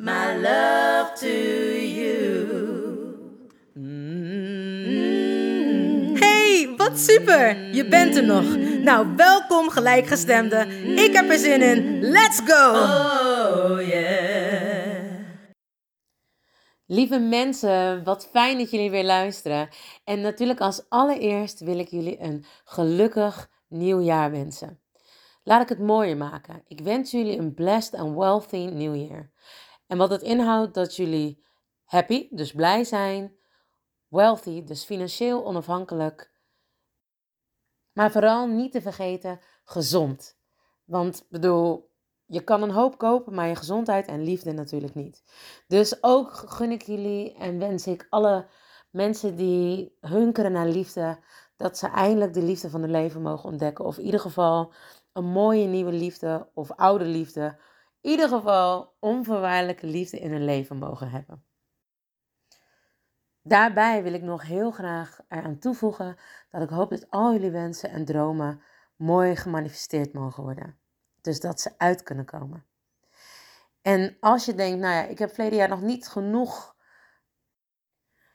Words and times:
my 0.00 0.34
love 0.36 1.12
to 1.14 1.26
you. 1.26 2.18
Hey, 6.18 6.74
wat 6.76 6.98
super! 6.98 7.74
Je 7.74 7.88
bent 7.88 8.16
er 8.16 8.24
nog. 8.24 8.56
Nou, 8.82 9.16
welkom 9.16 9.70
gelijkgestemde. 9.70 10.66
Ik 10.94 11.12
heb 11.12 11.30
er 11.30 11.38
zin 11.38 11.62
in. 11.62 12.00
Let's 12.00 12.40
go! 12.44 12.70
Oh 12.70 13.86
yeah. 13.88 15.08
Lieve 16.86 17.18
mensen, 17.18 18.04
wat 18.04 18.28
fijn 18.32 18.58
dat 18.58 18.70
jullie 18.70 18.90
weer 18.90 19.04
luisteren. 19.04 19.68
En 20.04 20.20
natuurlijk 20.20 20.60
als 20.60 20.82
allereerst 20.88 21.60
wil 21.60 21.78
ik 21.78 21.88
jullie 21.88 22.20
een 22.20 22.44
gelukkig 22.64 23.50
nieuwjaar 23.68 24.30
wensen. 24.30 24.80
Laat 25.44 25.62
ik 25.62 25.68
het 25.68 25.78
mooier 25.78 26.16
maken. 26.16 26.62
Ik 26.66 26.80
wens 26.80 27.10
jullie 27.10 27.38
een 27.38 27.54
blessed 27.54 27.94
and 27.94 28.16
wealthy 28.16 28.64
new 28.64 28.96
year. 28.96 29.30
En 29.90 29.98
wat 29.98 30.10
het 30.10 30.22
inhoudt 30.22 30.74
dat 30.74 30.96
jullie 30.96 31.44
happy, 31.84 32.28
dus 32.30 32.52
blij 32.52 32.84
zijn, 32.84 33.36
wealthy, 34.08 34.64
dus 34.64 34.84
financieel 34.84 35.44
onafhankelijk, 35.44 36.32
maar 37.92 38.10
vooral 38.10 38.46
niet 38.46 38.72
te 38.72 38.80
vergeten 38.80 39.40
gezond. 39.64 40.38
Want 40.84 41.26
bedoel, 41.28 41.90
je 42.26 42.44
kan 42.44 42.62
een 42.62 42.70
hoop 42.70 42.98
kopen, 42.98 43.34
maar 43.34 43.48
je 43.48 43.54
gezondheid 43.54 44.06
en 44.06 44.22
liefde 44.22 44.52
natuurlijk 44.52 44.94
niet. 44.94 45.24
Dus 45.66 46.02
ook 46.02 46.32
gun 46.32 46.70
ik 46.70 46.82
jullie 46.82 47.34
en 47.34 47.58
wens 47.58 47.86
ik 47.86 48.06
alle 48.10 48.46
mensen 48.90 49.36
die 49.36 49.96
hunkeren 50.00 50.52
naar 50.52 50.68
liefde, 50.68 51.18
dat 51.56 51.78
ze 51.78 51.86
eindelijk 51.86 52.34
de 52.34 52.42
liefde 52.42 52.70
van 52.70 52.80
hun 52.80 52.90
leven 52.90 53.22
mogen 53.22 53.50
ontdekken. 53.50 53.84
Of 53.84 53.98
in 53.98 54.04
ieder 54.04 54.20
geval 54.20 54.72
een 55.12 55.26
mooie 55.26 55.66
nieuwe 55.66 55.92
liefde 55.92 56.50
of 56.54 56.70
oude 56.70 57.04
liefde. 57.04 57.58
Ieder 58.00 58.28
geval 58.28 58.96
onvoorwaardelijke 58.98 59.86
liefde 59.86 60.18
in 60.18 60.32
hun 60.32 60.44
leven 60.44 60.76
mogen 60.76 61.10
hebben. 61.10 61.44
Daarbij 63.42 64.02
wil 64.02 64.12
ik 64.12 64.22
nog 64.22 64.42
heel 64.42 64.70
graag 64.70 65.20
eraan 65.28 65.58
toevoegen 65.58 66.16
dat 66.50 66.62
ik 66.62 66.68
hoop 66.68 66.90
dat 66.90 67.10
al 67.10 67.32
jullie 67.32 67.50
wensen 67.50 67.90
en 67.90 68.04
dromen 68.04 68.62
mooi 68.96 69.36
gemanifesteerd 69.36 70.12
mogen 70.12 70.42
worden. 70.42 70.78
Dus 71.20 71.40
dat 71.40 71.60
ze 71.60 71.74
uit 71.76 72.02
kunnen 72.02 72.24
komen. 72.24 72.64
En 73.82 74.16
als 74.20 74.44
je 74.44 74.54
denkt, 74.54 74.78
nou 74.78 74.94
ja, 74.94 75.02
ik 75.02 75.18
heb 75.18 75.30
verleden 75.30 75.58
jaar 75.58 75.68
nog 75.68 75.80
niet 75.80 76.08
genoeg 76.08 76.76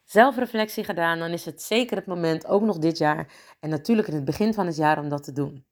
zelfreflectie 0.03 0.83
gedaan, 0.83 1.19
dan 1.19 1.31
is 1.31 1.45
het 1.45 1.61
zeker 1.61 1.97
het 1.97 2.05
moment, 2.05 2.47
ook 2.47 2.61
nog 2.61 2.77
dit 2.77 2.97
jaar 2.97 3.33
en 3.59 3.69
natuurlijk 3.69 4.07
in 4.07 4.15
het 4.15 4.25
begin 4.25 4.53
van 4.53 4.65
het 4.65 4.75
jaar, 4.75 4.99
om 4.99 5.09
dat 5.09 5.23
te 5.23 5.31
doen. 5.31 5.65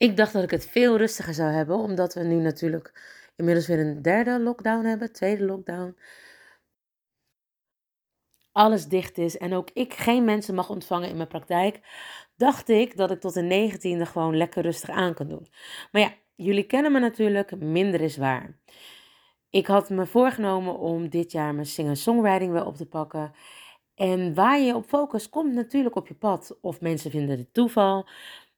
Ik 0.00 0.16
dacht 0.16 0.32
dat 0.32 0.42
ik 0.42 0.50
het 0.50 0.66
veel 0.66 0.96
rustiger 0.96 1.34
zou 1.34 1.50
hebben, 1.50 1.76
omdat 1.76 2.14
we 2.14 2.22
nu 2.22 2.34
natuurlijk 2.34 2.92
inmiddels 3.36 3.66
weer 3.66 3.78
een 3.78 4.02
derde 4.02 4.40
lockdown 4.40 4.84
hebben, 4.84 5.12
tweede 5.12 5.44
lockdown. 5.44 5.96
Alles 8.52 8.86
dicht 8.86 9.18
is 9.18 9.38
en 9.38 9.52
ook 9.54 9.70
ik 9.72 9.94
geen 9.94 10.24
mensen 10.24 10.54
mag 10.54 10.70
ontvangen 10.70 11.08
in 11.08 11.16
mijn 11.16 11.28
praktijk, 11.28 11.80
dacht 12.36 12.68
ik 12.68 12.96
dat 12.96 13.10
ik 13.10 13.20
tot 13.20 13.34
de 13.34 13.70
19e 13.72 14.10
gewoon 14.10 14.36
lekker 14.36 14.62
rustig 14.62 14.90
aan 14.90 15.14
kan 15.14 15.28
doen. 15.28 15.48
Maar 15.92 16.02
ja, 16.02 16.14
jullie 16.34 16.66
kennen 16.66 16.92
me 16.92 16.98
natuurlijk, 16.98 17.56
minder 17.56 18.00
is 18.00 18.16
waar. 18.16 18.58
Ik 19.50 19.66
had 19.66 19.90
me 19.90 20.06
voorgenomen 20.06 20.78
om 20.78 21.08
dit 21.08 21.32
jaar 21.32 21.54
mijn 21.54 21.66
singer-songwriting 21.66 22.52
weer 22.52 22.66
op 22.66 22.76
te 22.76 22.86
pakken. 22.86 23.32
En 23.94 24.34
waar 24.34 24.60
je 24.60 24.74
op 24.74 24.84
focust, 24.86 25.28
komt 25.28 25.54
natuurlijk 25.54 25.96
op 25.96 26.08
je 26.08 26.14
pad. 26.14 26.58
Of 26.60 26.80
mensen 26.80 27.10
vinden 27.10 27.38
het 27.38 27.54
toeval. 27.54 28.08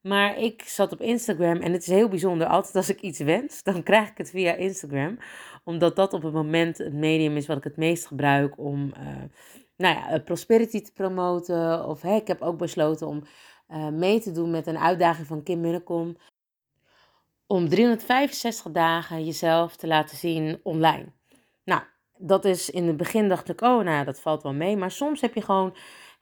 Maar 0.03 0.39
ik 0.39 0.63
zat 0.63 0.93
op 0.93 1.01
Instagram 1.01 1.57
en 1.57 1.73
het 1.73 1.83
is 1.83 1.89
heel 1.89 2.09
bijzonder. 2.09 2.47
Altijd 2.47 2.75
als 2.77 2.89
ik 2.89 3.01
iets 3.01 3.19
wens, 3.19 3.63
dan 3.63 3.83
krijg 3.83 4.11
ik 4.11 4.19
het 4.19 4.31
via 4.31 4.55
Instagram. 4.55 5.19
Omdat 5.65 5.97
dat 5.97 6.13
op 6.13 6.23
het 6.23 6.33
moment 6.33 6.79
het 6.79 6.93
medium 6.93 7.37
is 7.37 7.47
wat 7.47 7.57
ik 7.57 7.65
het 7.65 7.77
meest 7.77 8.07
gebruik 8.07 8.59
om 8.59 8.93
uh, 8.99 9.07
nou 9.77 9.97
ja, 9.97 10.19
prosperity 10.19 10.81
te 10.81 10.93
promoten. 10.93 11.87
Of 11.87 12.03
hey, 12.03 12.17
ik 12.17 12.27
heb 12.27 12.41
ook 12.43 12.59
besloten 12.59 13.07
om 13.07 13.23
uh, 13.69 13.89
mee 13.89 14.21
te 14.21 14.33
doen 14.33 14.51
met 14.51 14.67
een 14.67 14.79
uitdaging 14.79 15.27
van 15.27 15.43
Kim 15.43 15.61
Munnekom. 15.61 16.17
Om 17.47 17.69
365 17.69 18.73
dagen 18.73 19.25
jezelf 19.25 19.77
te 19.77 19.87
laten 19.87 20.17
zien 20.17 20.61
online. 20.63 21.13
Nou, 21.65 21.83
dat 22.17 22.45
is 22.45 22.71
in 22.71 22.87
het 22.87 22.97
begin 22.97 23.29
dacht 23.29 23.49
ik, 23.49 23.61
oh 23.61 23.85
nou, 23.85 24.05
dat 24.05 24.21
valt 24.21 24.43
wel 24.43 24.55
mee. 24.55 24.77
Maar 24.77 24.91
soms 24.91 25.21
heb 25.21 25.35
je 25.35 25.43
gewoon 25.43 25.75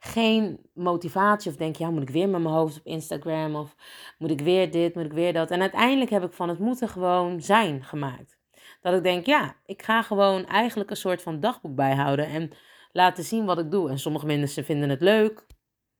geen 0.03 0.59
motivatie 0.73 1.51
of 1.51 1.57
denk 1.57 1.75
je, 1.75 1.83
ja, 1.83 1.89
moet 1.89 2.01
ik 2.01 2.09
weer 2.09 2.29
met 2.29 2.41
mijn 2.41 2.53
hoofd 2.53 2.77
op 2.77 2.85
Instagram 2.85 3.55
of 3.55 3.75
moet 4.17 4.31
ik 4.31 4.41
weer 4.41 4.71
dit, 4.71 4.95
moet 4.95 5.05
ik 5.05 5.13
weer 5.13 5.33
dat. 5.33 5.51
En 5.51 5.61
uiteindelijk 5.61 6.09
heb 6.09 6.23
ik 6.23 6.33
van 6.33 6.49
het 6.49 6.59
moeten 6.59 6.89
gewoon 6.89 7.41
zijn 7.41 7.83
gemaakt. 7.83 8.39
Dat 8.81 8.93
ik 8.93 9.03
denk, 9.03 9.25
ja, 9.25 9.55
ik 9.65 9.81
ga 9.81 10.01
gewoon 10.01 10.45
eigenlijk 10.45 10.89
een 10.89 10.95
soort 10.95 11.21
van 11.21 11.39
dagboek 11.39 11.75
bijhouden 11.75 12.25
en 12.25 12.51
laten 12.91 13.23
zien 13.23 13.45
wat 13.45 13.59
ik 13.59 13.71
doe. 13.71 13.89
En 13.89 13.99
sommige 13.99 14.25
mensen 14.25 14.65
vinden 14.65 14.89
het 14.89 15.01
leuk, 15.01 15.45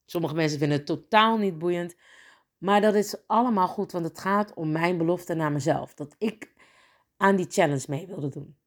sommige 0.05 0.35
mensen 0.35 0.59
vinden 0.59 0.77
het 0.77 0.87
totaal 0.87 1.37
niet 1.37 1.57
boeiend. 1.57 1.95
Maar 2.57 2.81
dat 2.81 2.93
is 2.93 3.27
allemaal 3.27 3.67
goed, 3.67 3.91
want 3.91 4.05
het 4.05 4.19
gaat 4.19 4.53
om 4.53 4.71
mijn 4.71 4.97
belofte 4.97 5.33
naar 5.33 5.51
mezelf. 5.51 5.93
Dat 5.93 6.15
ik 6.17 6.53
aan 7.17 7.35
die 7.35 7.47
challenge 7.49 7.85
mee 7.87 8.07
wilde 8.07 8.29
doen. 8.29 8.60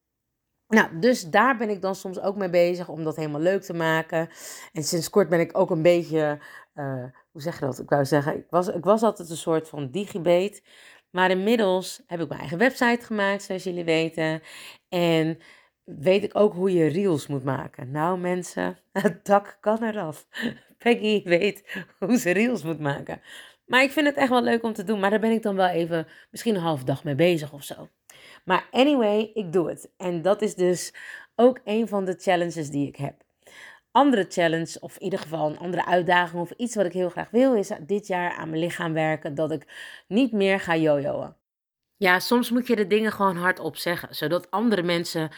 Nou, 0.69 0.99
dus 0.99 1.23
daar 1.31 1.57
ben 1.57 1.71
ik 1.71 1.83
dan 1.83 1.95
soms 1.95 2.21
ook 2.21 2.37
mee 2.37 2.51
bezig 2.51 2.89
om 2.89 3.05
dat 3.05 3.17
helemaal 3.17 3.41
leuk 3.41 3.63
te 3.63 3.75
maken. 3.75 4.29
En 4.73 4.83
sinds 4.83 5.11
kort 5.11 5.29
ben 5.29 5.41
ik 5.41 5.59
ook 5.59 5.71
een 5.71 5.83
beetje, 5.83 6.39
uh, 6.75 7.05
hoe 7.31 7.43
zeg 7.43 7.59
je 7.59 7.65
dat? 7.65 7.79
Ik 7.79 7.89
wou 7.89 8.05
zeggen, 8.05 8.37
ik 8.37 8.47
was, 8.51 8.69
ik 8.69 8.85
was 8.85 9.03
altijd 9.03 9.31
een 9.31 9.37
soort 9.37 9.69
van 9.69 9.91
digibate. 9.91 10.63
Maar 11.11 11.31
inmiddels 11.31 12.03
heb 12.07 12.21
ik 12.21 12.29
mijn 12.29 12.41
eigen 12.41 12.59
website 12.59 13.05
gemaakt, 13.05 13.43
zoals 13.43 13.65
jullie 13.65 13.85
weten. 13.85 14.43
En 14.89 15.39
weet 15.85 16.23
ik 16.23 16.39
ook 16.39 16.55
hoe 16.55 16.73
je 16.73 16.87
reels 16.87 17.27
moet 17.27 17.45
maken. 17.45 17.91
Nou 17.91 18.19
mensen, 18.19 18.79
het 18.93 19.25
dak 19.25 19.59
kan 19.61 19.83
eraf. 19.83 20.27
Peggy 20.79 21.23
weet 21.25 21.85
hoe 21.99 22.19
ze 22.19 22.31
reels 22.31 22.63
moet 22.63 22.81
maken. 22.81 23.21
Maar 23.67 23.83
ik 23.83 23.91
vind 23.91 24.07
het 24.07 24.17
echt 24.17 24.29
wel 24.29 24.43
leuk 24.43 24.63
om 24.63 24.73
te 24.73 24.85
doen. 24.85 25.01
Maar 25.01 25.11
daar 25.11 25.21
ben 25.21 25.31
ik 25.31 25.43
dan 25.43 25.57
wel 25.57 25.69
even 25.69 26.07
misschien 26.31 26.55
een 26.55 26.61
half 26.61 26.85
dag 26.85 27.05
mee 27.05 27.15
bezig 27.15 27.53
of 27.53 27.63
zo. 27.63 27.89
Maar 28.45 28.69
anyway, 28.71 29.31
ik 29.35 29.53
doe 29.53 29.69
het. 29.69 29.91
En 29.97 30.23
dat 30.23 30.43
is 30.43 30.55
dus 30.55 30.95
ook 31.35 31.61
een 31.65 31.89
van 31.89 32.05
de 32.05 32.15
challenges 32.19 32.71
die 32.71 32.89
ik 32.89 32.97
heb. 32.97 33.23
Andere 33.91 34.27
challenge, 34.29 34.77
of 34.81 34.97
in 34.97 35.03
ieder 35.03 35.19
geval 35.19 35.51
een 35.51 35.59
andere 35.59 35.87
uitdaging, 35.87 36.43
of 36.43 36.51
iets 36.51 36.75
wat 36.75 36.87
ik 36.87 36.93
heel 36.93 37.11
graag 37.11 37.31
wil, 37.31 37.55
is 37.55 37.71
dit 37.81 38.07
jaar 38.07 38.33
aan 38.33 38.49
mijn 38.49 38.61
lichaam 38.61 38.93
werken. 38.93 39.35
Dat 39.35 39.51
ik 39.51 39.67
niet 40.09 40.33
meer 40.33 40.61
ga 40.61 40.77
jojoen. 40.77 41.35
Ja, 41.97 42.19
soms 42.19 42.51
moet 42.51 42.67
je 42.67 42.77
de 42.77 42.87
dingen 42.87 43.13
gewoon 43.13 43.37
hardop 43.37 43.77
zeggen, 43.77 44.15
zodat 44.15 44.51
andere 44.51 44.83
mensen 44.83 45.31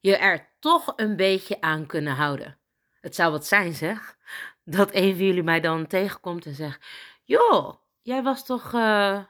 je 0.00 0.16
er 0.16 0.48
toch 0.60 0.92
een 0.96 1.16
beetje 1.16 1.60
aan 1.60 1.86
kunnen 1.86 2.14
houden. 2.14 2.58
Het 3.00 3.14
zou 3.14 3.32
wat 3.32 3.46
zijn, 3.46 3.72
zeg. 3.72 4.16
Dat 4.64 4.94
een 4.94 5.16
van 5.16 5.24
jullie 5.24 5.42
mij 5.42 5.60
dan 5.60 5.86
tegenkomt 5.86 6.46
en 6.46 6.54
zegt: 6.54 6.86
Joh, 7.24 7.74
jij 8.02 8.22
was 8.22 8.44
toch. 8.44 8.72
Uh, 8.72 9.22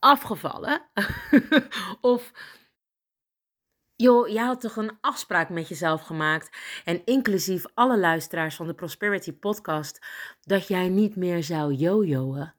afgevallen. 0.00 0.82
of, 2.00 2.32
joh, 3.96 4.28
jij 4.28 4.44
had 4.44 4.60
toch 4.60 4.76
een 4.76 4.98
afspraak 5.00 5.48
met 5.48 5.68
jezelf 5.68 6.02
gemaakt. 6.02 6.56
En 6.84 7.04
inclusief 7.04 7.64
alle 7.74 7.98
luisteraars 7.98 8.56
van 8.56 8.66
de 8.66 8.74
Prosperity 8.74 9.32
Podcast. 9.32 10.06
Dat 10.40 10.68
jij 10.68 10.88
niet 10.88 11.16
meer 11.16 11.42
zou 11.42 11.72
jojoen. 11.72 12.52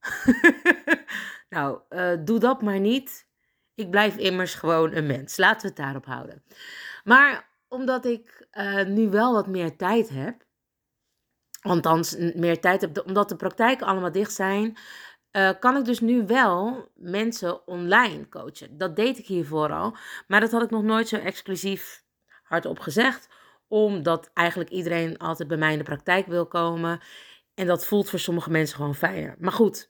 nou, 1.48 1.80
uh, 1.90 2.12
doe 2.24 2.38
dat 2.38 2.62
maar 2.62 2.80
niet. 2.80 3.26
Ik 3.74 3.90
blijf 3.90 4.16
immers 4.16 4.54
gewoon 4.54 4.92
een 4.92 5.06
mens. 5.06 5.36
Laten 5.36 5.60
we 5.60 5.66
het 5.66 5.76
daarop 5.76 6.06
houden. 6.06 6.44
Maar 7.04 7.50
omdat 7.68 8.04
ik 8.04 8.46
uh, 8.52 8.84
nu 8.84 9.10
wel 9.10 9.32
wat 9.32 9.46
meer 9.46 9.76
tijd 9.76 10.08
heb, 10.08 10.44
althans 11.60 12.16
meer 12.16 12.60
tijd 12.60 12.80
heb, 12.80 13.02
omdat 13.06 13.28
de 13.28 13.36
praktijken 13.36 13.86
allemaal 13.86 14.12
dicht 14.12 14.32
zijn, 14.32 14.76
uh, 15.32 15.50
kan 15.60 15.76
ik 15.76 15.84
dus 15.84 16.00
nu 16.00 16.26
wel 16.26 16.88
mensen 16.94 17.66
online 17.66 18.28
coachen. 18.28 18.78
Dat 18.78 18.96
deed 18.96 19.18
ik 19.18 19.26
hiervoor 19.26 19.72
al, 19.72 19.96
maar 20.26 20.40
dat 20.40 20.50
had 20.50 20.62
ik 20.62 20.70
nog 20.70 20.82
nooit 20.82 21.08
zo 21.08 21.16
exclusief 21.16 22.04
hardop 22.42 22.78
gezegd, 22.78 23.28
omdat 23.68 24.30
eigenlijk 24.34 24.70
iedereen 24.70 25.18
altijd 25.18 25.48
bij 25.48 25.56
mij 25.56 25.72
in 25.72 25.78
de 25.78 25.84
praktijk 25.84 26.26
wil 26.26 26.46
komen. 26.46 27.00
En 27.54 27.66
dat 27.66 27.86
voelt 27.86 28.10
voor 28.10 28.18
sommige 28.18 28.50
mensen 28.50 28.76
gewoon 28.76 28.94
fijner. 28.94 29.36
Maar 29.38 29.52
goed, 29.52 29.86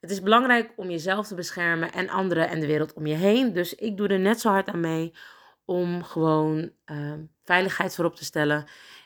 het 0.00 0.10
is 0.10 0.22
belangrijk 0.22 0.72
om 0.76 0.90
jezelf 0.90 1.26
te 1.26 1.34
beschermen 1.34 1.92
en 1.92 2.08
anderen 2.08 2.48
en 2.48 2.60
de 2.60 2.66
wereld 2.66 2.92
om 2.92 3.06
je 3.06 3.14
heen. 3.14 3.52
Dus 3.52 3.74
ik 3.74 3.96
doe 3.96 4.08
er 4.08 4.20
net 4.20 4.40
zo 4.40 4.48
hard 4.48 4.68
aan 4.68 4.80
mee 4.80 5.14
om 5.64 6.04
gewoon 6.04 6.72
uh, 6.86 7.12
veiligheid 7.44 7.94
voorop 7.94 8.16
te 8.16 8.24
stellen. 8.24 8.64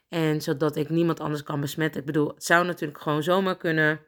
En 0.09 0.41
zodat 0.41 0.77
ik 0.77 0.89
niemand 0.89 1.21
anders 1.21 1.43
kan 1.43 1.61
besmetten. 1.61 2.01
Ik 2.01 2.07
bedoel, 2.07 2.29
het 2.29 2.45
zou 2.45 2.67
natuurlijk 2.67 3.01
gewoon 3.01 3.23
zomaar 3.23 3.57
kunnen. 3.57 4.01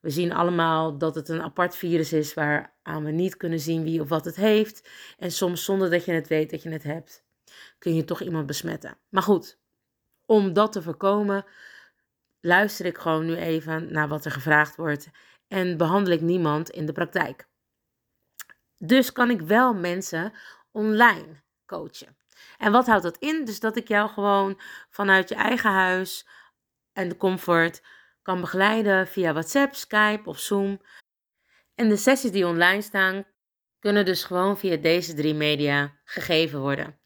We 0.00 0.10
zien 0.10 0.32
allemaal 0.32 0.98
dat 0.98 1.14
het 1.14 1.28
een 1.28 1.42
apart 1.42 1.76
virus 1.76 2.12
is 2.12 2.34
waaraan 2.34 3.04
we 3.04 3.10
niet 3.10 3.36
kunnen 3.36 3.60
zien 3.60 3.82
wie 3.82 4.00
of 4.00 4.08
wat 4.08 4.24
het 4.24 4.36
heeft. 4.36 4.88
En 5.18 5.30
soms 5.30 5.64
zonder 5.64 5.90
dat 5.90 6.04
je 6.04 6.12
het 6.12 6.28
weet 6.28 6.50
dat 6.50 6.62
je 6.62 6.70
het 6.70 6.82
hebt, 6.82 7.24
kun 7.78 7.94
je 7.94 8.04
toch 8.04 8.20
iemand 8.20 8.46
besmetten. 8.46 8.96
Maar 9.08 9.22
goed, 9.22 9.58
om 10.26 10.52
dat 10.52 10.72
te 10.72 10.82
voorkomen, 10.82 11.44
luister 12.40 12.86
ik 12.86 12.98
gewoon 12.98 13.26
nu 13.26 13.36
even 13.36 13.92
naar 13.92 14.08
wat 14.08 14.24
er 14.24 14.30
gevraagd 14.30 14.76
wordt 14.76 15.10
en 15.48 15.76
behandel 15.76 16.12
ik 16.12 16.20
niemand 16.20 16.70
in 16.70 16.86
de 16.86 16.92
praktijk. 16.92 17.48
Dus 18.78 19.12
kan 19.12 19.30
ik 19.30 19.40
wel 19.40 19.74
mensen 19.74 20.32
online 20.70 21.42
coachen. 21.66 22.16
En 22.58 22.72
wat 22.72 22.86
houdt 22.86 23.02
dat 23.02 23.16
in? 23.18 23.44
Dus 23.44 23.60
dat 23.60 23.76
ik 23.76 23.88
jou 23.88 24.08
gewoon 24.08 24.60
vanuit 24.90 25.28
je 25.28 25.34
eigen 25.34 25.70
huis 25.70 26.26
en 26.92 27.08
de 27.08 27.16
comfort 27.16 27.82
kan 28.30 28.40
begeleiden 28.40 29.06
via 29.06 29.32
WhatsApp, 29.32 29.74
Skype 29.74 30.22
of 30.24 30.38
Zoom. 30.38 30.80
En 31.74 31.88
de 31.88 31.96
sessies 31.96 32.30
die 32.30 32.46
online 32.46 32.82
staan, 32.82 33.24
kunnen 33.78 34.04
dus 34.04 34.24
gewoon 34.24 34.58
via 34.58 34.76
deze 34.76 35.14
drie 35.14 35.34
media 35.34 35.92
gegeven 36.04 36.60
worden. 36.60 37.00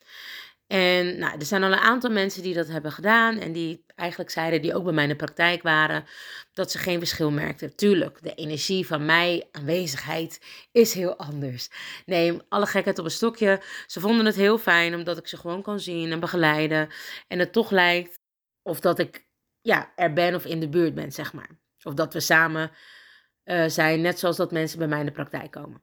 En 0.67 1.19
nou, 1.19 1.39
er 1.39 1.47
zijn 1.47 1.63
al 1.63 1.73
een 1.73 1.79
aantal 1.79 2.11
mensen 2.11 2.43
die 2.43 2.55
dat 2.55 2.69
hebben 2.69 2.93
gedaan 2.93 3.39
en 3.39 3.53
die 3.53 3.85
eigenlijk 3.95 4.31
zeiden, 4.31 4.63
die 4.63 4.75
ook 4.75 4.85
bij 4.85 4.93
mij 4.93 5.03
in 5.03 5.09
de 5.09 5.17
praktijk 5.17 5.63
waren, 5.63 6.05
dat 6.53 6.71
ze 6.71 6.79
geen 6.79 6.99
verschil 6.99 7.31
merkten. 7.31 7.77
Tuurlijk, 7.77 8.23
de 8.23 8.35
energie 8.35 8.87
van 8.87 9.05
mij, 9.05 9.49
aanwezigheid, 9.53 10.41
is 10.73 10.95
heel 10.95 11.17
anders. 11.17 11.69
Nee, 12.07 12.39
alle 12.49 12.67
gekheid 12.67 12.99
op 12.99 13.05
een 13.05 13.11
stokje. 13.11 13.61
Ze 13.87 14.01
vonden 14.01 14.27
het 14.27 14.37
heel 14.37 14.59
fijn 14.59 14.95
omdat 14.95 15.19
ik 15.19 15.27
ze 15.27 15.37
gewoon 15.37 15.63
kan 15.63 15.81
zien 15.81 16.13
en 16.13 16.21
begeleiden. 16.21 16.89
En 17.29 17.39
het 17.39 17.53
toch 17.53 17.71
lijkt 17.71 18.19
of 18.63 18.81
dat 18.81 18.99
ik 18.99 19.24
ja, 19.65 19.93
er 19.97 20.13
ben 20.13 20.35
of 20.35 20.45
in 20.45 20.61
de 20.61 20.69
buurt 20.69 20.95
ben, 20.95 21.13
zeg 21.13 21.33
maar. 21.33 21.51
Of 21.83 21.95
dat 21.95 22.13
we 22.13 22.21
samen 22.21 22.71
uh, 23.45 23.69
zijn, 23.69 24.01
net 24.01 24.19
zoals 24.19 24.37
dat 24.37 24.53
mensen 24.53 24.79
bij 24.79 24.89
mij 24.89 25.01
in 25.01 25.07
de 25.07 25.13
praktijk 25.13 25.51
komen 25.51 25.83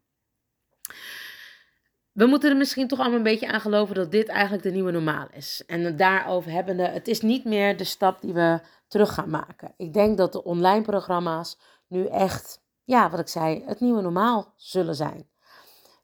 we 2.12 2.26
moeten 2.26 2.50
er 2.50 2.58
misschien 2.58 2.88
toch 2.88 3.00
allemaal 3.00 3.18
een 3.18 3.24
beetje 3.24 3.52
aan 3.52 3.62
geloven 3.62 3.96
dat 3.96 4.12
dit 4.12 4.28
eigenlijk 4.28 4.64
de 4.64 4.72
nieuwe 4.72 4.92
normaal 4.92 5.28
is. 5.32 5.64
En 5.68 5.96
daarover 5.96 6.52
hebbende, 6.52 6.88
het 6.88 7.08
is 7.08 7.22
niet 7.22 7.46
meer 7.46 7.78
de 7.78 7.84
stap 7.84 8.22
die 8.22 8.34
we 8.34 8.60
terug 8.88 9.14
gaan 9.14 9.30
maken. 9.30 9.74
Ik 9.78 9.94
denk 9.94 10.18
dat 10.18 10.32
de 10.32 10.44
online 10.44 10.82
programma's 10.82 11.58
nu 11.88 12.06
echt, 12.06 12.62
ja, 12.84 13.10
wat 13.10 13.20
ik 13.20 13.28
zei, 13.28 13.64
het 13.66 13.80
nieuwe 13.80 14.02
normaal 14.02 14.54
zullen 14.56 14.96
zijn. 14.96 15.30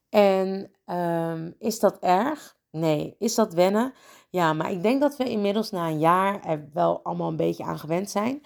En 0.09 0.71
um, 0.85 1.55
is 1.59 1.79
dat 1.79 1.99
erg? 1.99 2.56
Nee. 2.79 3.15
Is 3.19 3.35
dat 3.35 3.53
wennen? 3.53 3.93
Ja, 4.29 4.53
maar 4.53 4.71
ik 4.71 4.83
denk 4.83 5.01
dat 5.01 5.17
we 5.17 5.29
inmiddels 5.29 5.71
na 5.71 5.87
een 5.87 5.99
jaar 5.99 6.45
er 6.45 6.69
wel 6.73 7.03
allemaal 7.03 7.29
een 7.29 7.35
beetje 7.35 7.63
aan 7.63 7.79
gewend 7.79 8.09
zijn. 8.09 8.41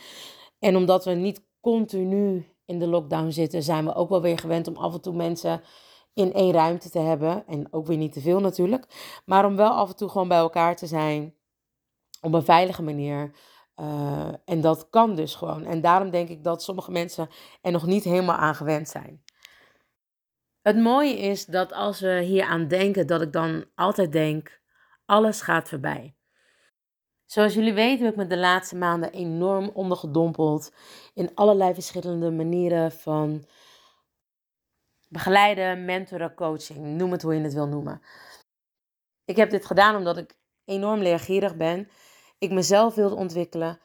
En 0.59 0.75
omdat 0.75 1.05
we 1.05 1.11
niet 1.11 1.41
continu 1.61 2.45
in 2.65 2.79
de 2.79 2.87
lockdown 2.87 3.29
zitten, 3.29 3.63
zijn 3.63 3.85
we 3.85 3.93
ook 3.93 4.09
wel 4.09 4.21
weer 4.21 4.37
gewend 4.37 4.67
om 4.67 4.75
af 4.75 4.93
en 4.93 5.01
toe 5.01 5.13
mensen 5.13 5.61
in 6.13 6.33
één 6.33 6.51
ruimte 6.51 6.89
te 6.89 6.99
hebben. 6.99 7.47
En 7.47 7.73
ook 7.73 7.87
weer 7.87 7.97
niet 7.97 8.13
te 8.13 8.21
veel 8.21 8.39
natuurlijk. 8.39 8.85
Maar 9.25 9.45
om 9.45 9.55
wel 9.55 9.71
af 9.71 9.89
en 9.89 9.95
toe 9.95 10.09
gewoon 10.09 10.27
bij 10.27 10.37
elkaar 10.37 10.75
te 10.75 10.87
zijn. 10.87 11.35
Op 12.21 12.33
een 12.33 12.43
veilige 12.43 12.83
manier. 12.83 13.35
Uh, 13.75 14.27
en 14.45 14.61
dat 14.61 14.89
kan 14.89 15.15
dus 15.15 15.35
gewoon. 15.35 15.65
En 15.65 15.81
daarom 15.81 16.09
denk 16.09 16.29
ik 16.29 16.43
dat 16.43 16.63
sommige 16.63 16.91
mensen 16.91 17.29
er 17.61 17.71
nog 17.71 17.85
niet 17.85 18.03
helemaal 18.03 18.35
aan 18.35 18.55
gewend 18.55 18.89
zijn. 18.89 19.23
Het 20.61 20.77
mooie 20.77 21.17
is 21.17 21.45
dat 21.45 21.73
als 21.73 21.99
we 21.99 22.21
hier 22.21 22.43
aan 22.43 22.67
denken, 22.67 23.07
dat 23.07 23.21
ik 23.21 23.31
dan 23.31 23.65
altijd 23.75 24.11
denk: 24.11 24.61
alles 25.05 25.41
gaat 25.41 25.69
voorbij. 25.69 26.15
Zoals 27.25 27.53
jullie 27.53 27.73
weten 27.73 28.05
heb 28.05 28.13
ik 28.13 28.19
me 28.19 28.27
de 28.27 28.37
laatste 28.37 28.75
maanden 28.75 29.11
enorm 29.11 29.69
ondergedompeld 29.73 30.73
in 31.13 31.35
allerlei 31.35 31.73
verschillende 31.73 32.31
manieren 32.31 32.91
van 32.91 33.45
begeleiden, 35.07 35.85
mentoren, 35.85 36.33
coaching, 36.33 36.85
noem 36.97 37.11
het 37.11 37.21
hoe 37.21 37.35
je 37.35 37.41
het 37.41 37.53
wil 37.53 37.67
noemen. 37.67 38.01
Ik 39.25 39.35
heb 39.35 39.49
dit 39.49 39.65
gedaan 39.65 39.95
omdat 39.95 40.17
ik 40.17 40.37
enorm 40.65 41.01
leergierig 41.01 41.55
ben. 41.55 41.89
Ik 42.37 42.51
mezelf 42.51 42.95
wilde 42.95 43.15
ontwikkelen. 43.15 43.79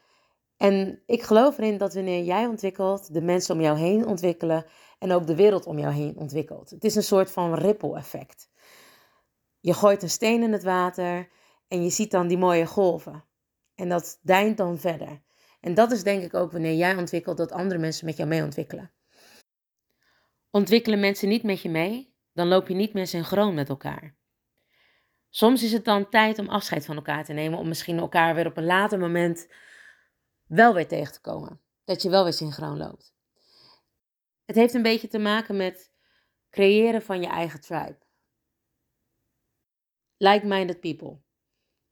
En 0.57 1.03
ik 1.07 1.23
geloof 1.23 1.59
erin 1.59 1.79
dat 1.79 1.95
wanneer 1.95 2.25
jij 2.25 2.47
ontwikkelt, 2.47 3.15
de 3.15 3.23
mensen 3.23 3.55
om 3.55 3.61
jou 3.61 3.79
heen 3.79 4.07
ontwikkelen 4.07 4.65
en 4.99 5.13
ook 5.13 5.27
de 5.27 5.35
wereld 5.35 5.67
om 5.67 5.79
jou 5.79 5.95
heen 5.95 6.17
ontwikkelt. 6.17 6.71
Het 6.71 6.85
is 6.85 6.95
een 6.95 7.03
soort 7.03 7.31
van 7.31 7.55
ripple 7.55 7.97
effect. 7.97 8.51
Je 9.61 9.75
gooit 9.75 10.03
een 10.03 10.11
steen 10.11 10.43
in 10.43 10.53
het 10.53 10.63
water 10.63 11.29
en 11.69 11.83
je 11.83 11.91
ziet 11.91 12.11
dan 12.11 12.27
die 12.27 12.39
mooie 12.39 12.67
golven. 12.67 13.25
En 13.75 13.89
dat 13.89 14.19
deint 14.23 14.57
dan 14.57 14.79
verder. 14.79 15.23
En 15.61 15.75
dat 15.75 15.93
is 15.93 16.03
denk 16.03 16.23
ik 16.23 16.35
ook 16.35 16.53
wanneer 16.53 16.75
jij 16.75 16.97
ontwikkelt 16.97 17.37
dat 17.37 17.53
andere 17.53 17.81
mensen 17.81 18.07
met 18.07 18.17
jou 18.17 18.29
mee 18.29 18.43
ontwikkelen. 18.43 18.91
Ontwikkelen 20.51 21.01
mensen 21.01 21.29
niet 21.29 21.43
met 21.43 21.61
je 21.61 21.69
mee, 21.69 22.15
dan 22.33 22.49
loop 22.49 22.69
je 22.69 22.75
niet 22.75 22.93
meer 22.93 23.07
synchroon 23.07 23.55
met 23.55 23.69
elkaar. 23.69 24.17
Soms 25.31 25.63
is 25.63 25.73
het 25.73 25.85
dan 25.85 26.09
tijd 26.09 26.39
om 26.39 26.49
afscheid 26.49 26.85
van 26.85 26.97
elkaar 26.97 27.25
te 27.25 27.33
nemen, 27.33 27.59
om 27.59 27.69
misschien 27.69 27.99
elkaar 27.99 28.35
weer 28.35 28.47
op 28.47 28.57
een 28.57 28.65
later 28.65 28.99
moment 28.99 29.49
wel 30.47 30.75
weer 30.75 30.89
tegen 30.89 31.13
te 31.13 31.21
komen. 31.21 31.61
Dat 31.85 32.03
je 32.03 32.11
wel 32.11 32.25
weer 32.25 32.33
synchroon 32.33 32.77
loopt. 32.77 33.16
Het 34.47 34.57
heeft 34.57 34.75
een 34.75 34.83
beetje 34.83 35.09
te 35.09 35.19
maken 35.19 35.57
met 35.57 35.93
creëren 36.51 37.03
van 37.03 37.21
je 37.21 37.27
eigen 37.27 37.61
tribe. 37.61 37.99
Like-minded 40.17 40.81
people. 40.81 41.21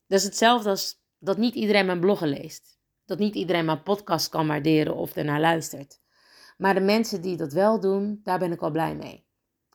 Dat 0.07 0.19
is 0.19 0.25
hetzelfde 0.25 0.69
als 0.69 1.03
dat 1.19 1.37
niet 1.37 1.55
iedereen 1.55 1.87
mijn 1.87 2.01
bloggen 2.01 2.29
leest. 2.29 2.79
Dat 3.05 3.19
niet 3.19 3.35
iedereen 3.35 3.65
mijn 3.65 3.83
podcast 3.83 4.29
kan 4.29 4.47
waarderen 4.47 4.95
of 4.95 5.17
ernaar 5.17 5.41
luistert. 5.41 6.01
Maar 6.57 6.75
de 6.75 6.81
mensen 6.81 7.23
die 7.23 7.37
dat 7.37 7.53
wel 7.53 7.81
doen, 7.81 8.21
daar 8.23 8.39
ben 8.39 8.53
ik 8.53 8.63
al 8.63 8.71
blij 8.71 8.95
mee. 8.95 9.27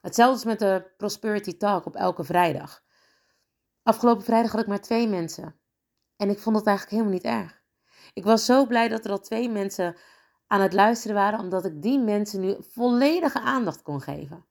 Hetzelfde 0.01 0.37
is 0.37 0.45
met 0.45 0.59
de 0.59 0.93
Prosperity 0.97 1.57
Talk 1.57 1.85
op 1.85 1.95
elke 1.95 2.23
vrijdag. 2.23 2.83
Afgelopen 3.83 4.23
vrijdag 4.23 4.51
had 4.51 4.61
ik 4.61 4.67
maar 4.67 4.81
twee 4.81 5.07
mensen. 5.07 5.59
En 6.15 6.29
ik 6.29 6.39
vond 6.39 6.55
dat 6.55 6.65
eigenlijk 6.67 6.97
helemaal 6.97 7.19
niet 7.19 7.43
erg. 7.43 7.61
Ik 8.13 8.23
was 8.23 8.45
zo 8.45 8.65
blij 8.65 8.87
dat 8.87 9.05
er 9.05 9.11
al 9.11 9.19
twee 9.19 9.49
mensen 9.49 9.95
aan 10.49 10.61
het 10.61 10.73
luisteren 10.73 11.15
waren, 11.15 11.39
omdat 11.39 11.65
ik 11.65 11.81
die 11.81 11.99
mensen 11.99 12.39
nu 12.39 12.55
volledige 12.59 13.39
aandacht 13.39 13.81
kon 13.81 14.01
geven. 14.01 14.45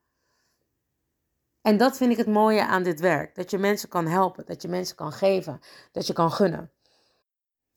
En 1.62 1.76
dat 1.76 1.96
vind 1.96 2.10
ik 2.10 2.16
het 2.16 2.26
mooie 2.26 2.66
aan 2.66 2.82
dit 2.82 3.00
werk: 3.00 3.34
dat 3.34 3.50
je 3.50 3.58
mensen 3.58 3.88
kan 3.88 4.06
helpen, 4.06 4.46
dat 4.46 4.62
je 4.62 4.68
mensen 4.68 4.96
kan 4.96 5.12
geven, 5.12 5.60
dat 5.92 6.06
je 6.06 6.12
kan 6.12 6.30
gunnen. 6.30 6.72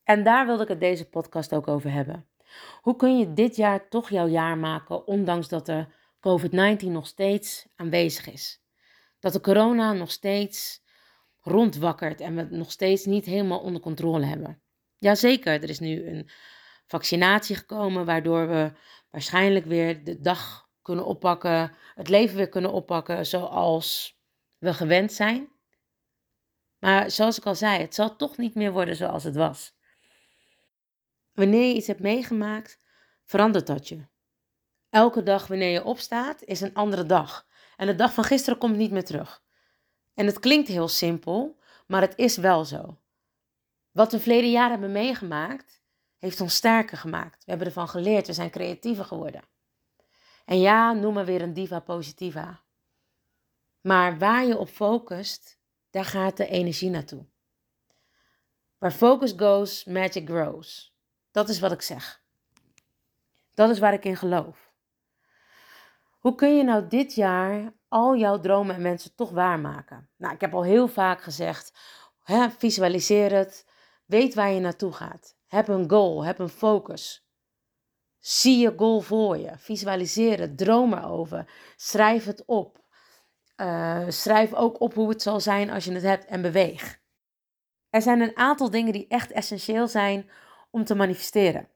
En 0.03 0.23
daar 0.23 0.45
wilde 0.45 0.63
ik 0.63 0.69
het 0.69 0.79
deze 0.79 1.09
podcast 1.09 1.53
ook 1.53 1.67
over 1.67 1.91
hebben. 1.91 2.27
Hoe 2.81 2.95
kun 2.95 3.17
je 3.17 3.33
dit 3.33 3.55
jaar 3.55 3.89
toch 3.89 4.09
jouw 4.09 4.27
jaar 4.27 4.57
maken, 4.57 5.07
ondanks 5.07 5.47
dat 5.47 5.65
de 5.65 5.85
COVID-19 6.19 6.85
nog 6.85 7.07
steeds 7.07 7.67
aanwezig 7.75 8.31
is? 8.31 8.63
Dat 9.19 9.33
de 9.33 9.41
corona 9.41 9.93
nog 9.93 10.11
steeds 10.11 10.83
rondwakkert 11.41 12.21
en 12.21 12.35
we 12.35 12.41
het 12.41 12.51
nog 12.51 12.71
steeds 12.71 13.05
niet 13.05 13.25
helemaal 13.25 13.59
onder 13.59 13.81
controle 13.81 14.25
hebben. 14.25 14.61
Jazeker, 14.97 15.63
er 15.63 15.69
is 15.69 15.79
nu 15.79 16.07
een 16.07 16.29
vaccinatie 16.91 17.55
gekomen, 17.55 18.05
waardoor 18.05 18.47
we 18.47 18.71
waarschijnlijk 19.09 19.65
weer 19.65 20.03
de 20.03 20.19
dag 20.19 20.69
kunnen 20.81 21.05
oppakken, 21.05 21.75
het 21.95 22.09
leven 22.09 22.35
weer 22.35 22.49
kunnen 22.49 22.71
oppakken 22.71 23.25
zoals 23.25 24.19
we 24.57 24.73
gewend 24.73 25.13
zijn. 25.13 25.49
Maar 26.79 27.11
zoals 27.11 27.37
ik 27.37 27.45
al 27.45 27.55
zei, 27.55 27.81
het 27.81 27.95
zal 27.95 28.15
toch 28.15 28.37
niet 28.37 28.55
meer 28.55 28.71
worden 28.71 28.95
zoals 28.95 29.23
het 29.23 29.35
was. 29.35 29.73
Wanneer 31.33 31.67
je 31.67 31.75
iets 31.75 31.87
hebt 31.87 31.99
meegemaakt, 31.99 32.79
verandert 33.25 33.67
dat 33.67 33.87
je. 33.87 34.07
Elke 34.89 35.23
dag 35.23 35.47
wanneer 35.47 35.71
je 35.71 35.83
opstaat, 35.83 36.43
is 36.43 36.61
een 36.61 36.73
andere 36.73 37.05
dag. 37.05 37.47
En 37.75 37.87
de 37.87 37.95
dag 37.95 38.13
van 38.13 38.23
gisteren 38.23 38.59
komt 38.59 38.77
niet 38.77 38.91
meer 38.91 39.05
terug. 39.05 39.43
En 40.13 40.25
het 40.25 40.39
klinkt 40.39 40.67
heel 40.67 40.87
simpel, 40.87 41.59
maar 41.87 42.01
het 42.01 42.17
is 42.17 42.37
wel 42.37 42.65
zo. 42.65 42.97
Wat 43.91 44.11
we 44.11 44.19
verleden 44.19 44.51
jaar 44.51 44.69
hebben 44.69 44.91
meegemaakt, 44.91 45.80
heeft 46.21 46.41
ons 46.41 46.55
sterker 46.55 46.97
gemaakt. 46.97 47.43
We 47.43 47.49
hebben 47.49 47.67
ervan 47.67 47.87
geleerd, 47.87 48.27
we 48.27 48.33
zijn 48.33 48.49
creatiever 48.49 49.05
geworden. 49.05 49.43
En 50.45 50.59
ja, 50.59 50.93
noem 50.93 51.13
maar 51.13 51.25
weer 51.25 51.41
een 51.41 51.53
diva 51.53 51.79
positiva. 51.79 52.61
Maar 53.81 54.17
waar 54.17 54.45
je 54.45 54.57
op 54.57 54.69
focust, 54.69 55.59
daar 55.89 56.05
gaat 56.05 56.37
de 56.37 56.47
energie 56.47 56.89
naartoe. 56.89 57.25
Waar 58.77 58.91
focus 58.91 59.33
goes, 59.37 59.85
magic 59.85 60.29
grows. 60.29 60.95
Dat 61.31 61.49
is 61.49 61.59
wat 61.59 61.71
ik 61.71 61.81
zeg. 61.81 62.23
Dat 63.53 63.69
is 63.69 63.79
waar 63.79 63.93
ik 63.93 64.05
in 64.05 64.17
geloof. 64.17 64.73
Hoe 66.19 66.35
kun 66.35 66.57
je 66.57 66.63
nou 66.63 66.87
dit 66.87 67.13
jaar 67.13 67.73
al 67.87 68.15
jouw 68.15 68.39
dromen 68.39 68.75
en 68.75 68.83
wensen 68.83 69.15
toch 69.15 69.29
waarmaken? 69.29 70.09
Nou, 70.17 70.33
ik 70.33 70.41
heb 70.41 70.53
al 70.53 70.63
heel 70.63 70.87
vaak 70.87 71.21
gezegd, 71.21 71.73
hè, 72.23 72.49
visualiseer 72.49 73.31
het, 73.31 73.65
weet 74.05 74.33
waar 74.33 74.51
je 74.51 74.59
naartoe 74.59 74.91
gaat. 74.91 75.39
Heb 75.51 75.67
een 75.67 75.89
goal, 75.89 76.25
heb 76.25 76.39
een 76.39 76.49
focus. 76.49 77.27
Zie 78.19 78.57
je 78.57 78.73
goal 78.77 79.01
voor 79.01 79.37
je, 79.37 79.51
visualiseer 79.57 80.39
het, 80.39 80.57
droom 80.57 80.93
erover, 80.93 81.51
schrijf 81.75 82.25
het 82.25 82.45
op. 82.45 82.83
Uh, 83.57 84.05
schrijf 84.07 84.53
ook 84.53 84.79
op 84.79 84.93
hoe 84.93 85.09
het 85.09 85.21
zal 85.21 85.39
zijn 85.39 85.69
als 85.69 85.85
je 85.85 85.91
het 85.91 86.03
hebt 86.03 86.25
en 86.25 86.41
beweeg. 86.41 86.99
Er 87.89 88.01
zijn 88.01 88.21
een 88.21 88.37
aantal 88.37 88.69
dingen 88.69 88.93
die 88.93 89.07
echt 89.07 89.31
essentieel 89.31 89.87
zijn 89.87 90.29
om 90.69 90.83
te 90.83 90.95
manifesteren. 90.95 91.69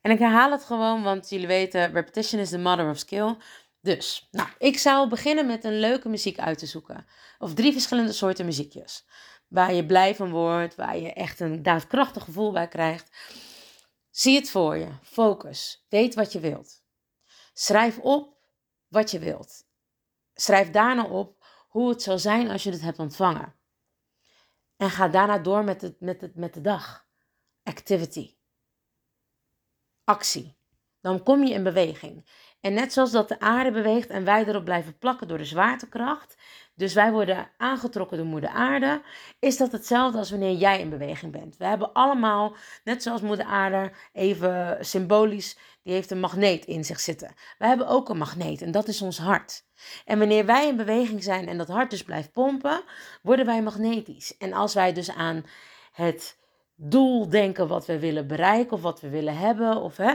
En 0.00 0.10
ik 0.10 0.18
herhaal 0.18 0.50
het 0.50 0.64
gewoon, 0.64 1.02
want 1.02 1.28
jullie 1.28 1.46
weten, 1.46 1.92
repetition 1.92 2.40
is 2.40 2.50
the 2.50 2.58
mother 2.58 2.90
of 2.90 2.98
skill. 2.98 3.36
Dus, 3.80 4.28
nou, 4.30 4.48
ik 4.58 4.78
zou 4.78 5.08
beginnen 5.08 5.46
met 5.46 5.64
een 5.64 5.80
leuke 5.80 6.08
muziek 6.08 6.38
uit 6.38 6.58
te 6.58 6.66
zoeken. 6.66 7.06
Of 7.38 7.54
drie 7.54 7.72
verschillende 7.72 8.12
soorten 8.12 8.44
muziekjes. 8.44 9.06
Waar 9.48 9.72
je 9.72 9.86
blij 9.86 10.14
van 10.14 10.30
wordt, 10.30 10.74
waar 10.74 10.98
je 10.98 11.12
echt 11.12 11.40
een 11.40 11.62
daadkrachtig 11.62 12.24
gevoel 12.24 12.52
bij 12.52 12.68
krijgt. 12.68 13.16
Zie 14.10 14.36
het 14.36 14.50
voor 14.50 14.76
je. 14.76 14.88
Focus. 15.02 15.84
Weet 15.88 16.14
wat 16.14 16.32
je 16.32 16.40
wilt. 16.40 16.82
Schrijf 17.52 17.98
op 17.98 18.36
wat 18.88 19.10
je 19.10 19.18
wilt. 19.18 19.66
Schrijf 20.34 20.70
daarna 20.70 21.04
op 21.04 21.44
hoe 21.68 21.88
het 21.88 22.02
zal 22.02 22.18
zijn 22.18 22.50
als 22.50 22.62
je 22.62 22.70
het 22.70 22.80
hebt 22.80 22.98
ontvangen. 22.98 23.54
En 24.76 24.90
ga 24.90 25.08
daarna 25.08 25.38
door 25.38 25.64
met, 25.64 25.80
het, 25.80 26.00
met, 26.00 26.20
het, 26.20 26.34
met 26.34 26.54
de 26.54 26.60
dag. 26.60 27.06
Activity. 27.62 28.36
Actie. 30.04 30.56
Dan 31.00 31.22
kom 31.22 31.44
je 31.44 31.54
in 31.54 31.62
beweging. 31.62 32.26
En 32.60 32.74
net 32.74 32.92
zoals 32.92 33.10
dat 33.10 33.28
de 33.28 33.40
aarde 33.40 33.70
beweegt 33.70 34.08
en 34.08 34.24
wij 34.24 34.46
erop 34.46 34.64
blijven 34.64 34.98
plakken 34.98 35.28
door 35.28 35.38
de 35.38 35.44
zwaartekracht, 35.44 36.36
dus 36.78 36.94
wij 36.94 37.12
worden 37.12 37.50
aangetrokken 37.56 38.16
door 38.16 38.26
moeder 38.26 38.50
aarde, 38.50 39.02
is 39.38 39.56
dat 39.56 39.72
hetzelfde 39.72 40.18
als 40.18 40.30
wanneer 40.30 40.56
jij 40.56 40.80
in 40.80 40.88
beweging 40.88 41.32
bent. 41.32 41.56
We 41.56 41.66
hebben 41.66 41.92
allemaal, 41.92 42.56
net 42.84 43.02
zoals 43.02 43.20
moeder 43.20 43.46
aarde, 43.46 43.92
even 44.12 44.76
symbolisch, 44.80 45.56
die 45.82 45.92
heeft 45.92 46.10
een 46.10 46.20
magneet 46.20 46.64
in 46.64 46.84
zich 46.84 47.00
zitten. 47.00 47.34
Wij 47.58 47.68
hebben 47.68 47.88
ook 47.88 48.08
een 48.08 48.18
magneet 48.18 48.62
en 48.62 48.70
dat 48.70 48.88
is 48.88 49.02
ons 49.02 49.18
hart. 49.18 49.64
En 50.04 50.18
wanneer 50.18 50.46
wij 50.46 50.68
in 50.68 50.76
beweging 50.76 51.22
zijn 51.22 51.48
en 51.48 51.58
dat 51.58 51.68
hart 51.68 51.90
dus 51.90 52.02
blijft 52.02 52.32
pompen, 52.32 52.82
worden 53.22 53.46
wij 53.46 53.62
magnetisch. 53.62 54.36
En 54.36 54.52
als 54.52 54.74
wij 54.74 54.92
dus 54.92 55.10
aan 55.10 55.44
het 55.92 56.38
doel 56.74 57.28
denken 57.28 57.68
wat 57.68 57.86
we 57.86 57.98
willen 57.98 58.26
bereiken 58.26 58.72
of 58.72 58.82
wat 58.82 59.00
we 59.00 59.08
willen 59.08 59.36
hebben, 59.36 59.76
of, 59.76 59.96
hè, 59.96 60.14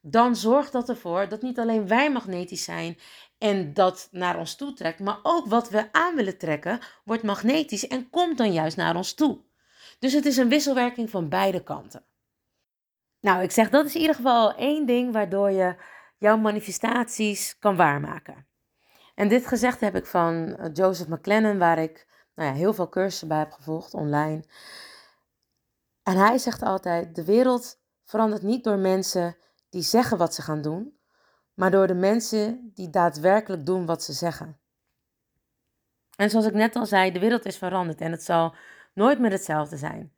dan 0.00 0.36
zorgt 0.36 0.72
dat 0.72 0.88
ervoor 0.88 1.28
dat 1.28 1.42
niet 1.42 1.58
alleen 1.58 1.88
wij 1.88 2.10
magnetisch 2.10 2.64
zijn 2.64 2.98
en 3.42 3.74
dat 3.74 4.08
naar 4.10 4.38
ons 4.38 4.54
toe 4.54 4.72
trekt, 4.72 4.98
maar 4.98 5.18
ook 5.22 5.46
wat 5.46 5.68
we 5.70 5.92
aan 5.92 6.14
willen 6.14 6.38
trekken 6.38 6.80
wordt 7.04 7.22
magnetisch 7.22 7.86
en 7.86 8.10
komt 8.10 8.38
dan 8.38 8.52
juist 8.52 8.76
naar 8.76 8.96
ons 8.96 9.14
toe. 9.14 9.38
Dus 9.98 10.12
het 10.12 10.26
is 10.26 10.36
een 10.36 10.48
wisselwerking 10.48 11.10
van 11.10 11.28
beide 11.28 11.62
kanten. 11.62 12.04
Nou, 13.20 13.42
ik 13.42 13.50
zeg 13.50 13.70
dat 13.70 13.86
is 13.86 13.94
in 13.94 14.00
ieder 14.00 14.16
geval 14.16 14.54
één 14.54 14.86
ding 14.86 15.12
waardoor 15.12 15.50
je 15.50 15.76
jouw 16.18 16.36
manifestaties 16.36 17.58
kan 17.58 17.76
waarmaken. 17.76 18.46
En 19.14 19.28
dit 19.28 19.46
gezegd 19.46 19.80
heb 19.80 19.96
ik 19.96 20.06
van 20.06 20.56
eh, 20.56 20.70
Joseph 20.72 21.08
McLennan, 21.08 21.58
waar 21.58 21.78
ik 21.78 22.06
nou 22.34 22.48
ja, 22.48 22.54
heel 22.54 22.74
veel 22.74 22.88
cursussen 22.88 23.28
bij 23.28 23.38
heb 23.38 23.52
gevolgd 23.52 23.94
online. 23.94 24.44
En 26.02 26.16
hij 26.16 26.38
zegt 26.38 26.62
altijd: 26.62 27.14
de 27.14 27.24
wereld 27.24 27.80
verandert 28.04 28.42
niet 28.42 28.64
door 28.64 28.78
mensen 28.78 29.36
die 29.70 29.82
zeggen 29.82 30.18
wat 30.18 30.34
ze 30.34 30.42
gaan 30.42 30.62
doen, 30.62 31.00
maar 31.54 31.70
door 31.70 31.86
de 31.86 31.94
mensen 31.94 32.70
die 32.74 32.90
daadwerkelijk 32.90 33.66
doen 33.66 33.86
wat 33.86 34.02
ze 34.02 34.12
zeggen. 34.12 34.56
En 36.16 36.30
zoals 36.30 36.46
ik 36.46 36.54
net 36.54 36.76
al 36.76 36.86
zei, 36.86 37.12
de 37.12 37.18
wereld 37.18 37.44
is 37.44 37.58
veranderd 37.58 38.00
en 38.00 38.10
het 38.10 38.22
zal 38.22 38.54
nooit 38.94 39.18
meer 39.18 39.30
hetzelfde 39.30 39.76
zijn. 39.76 40.12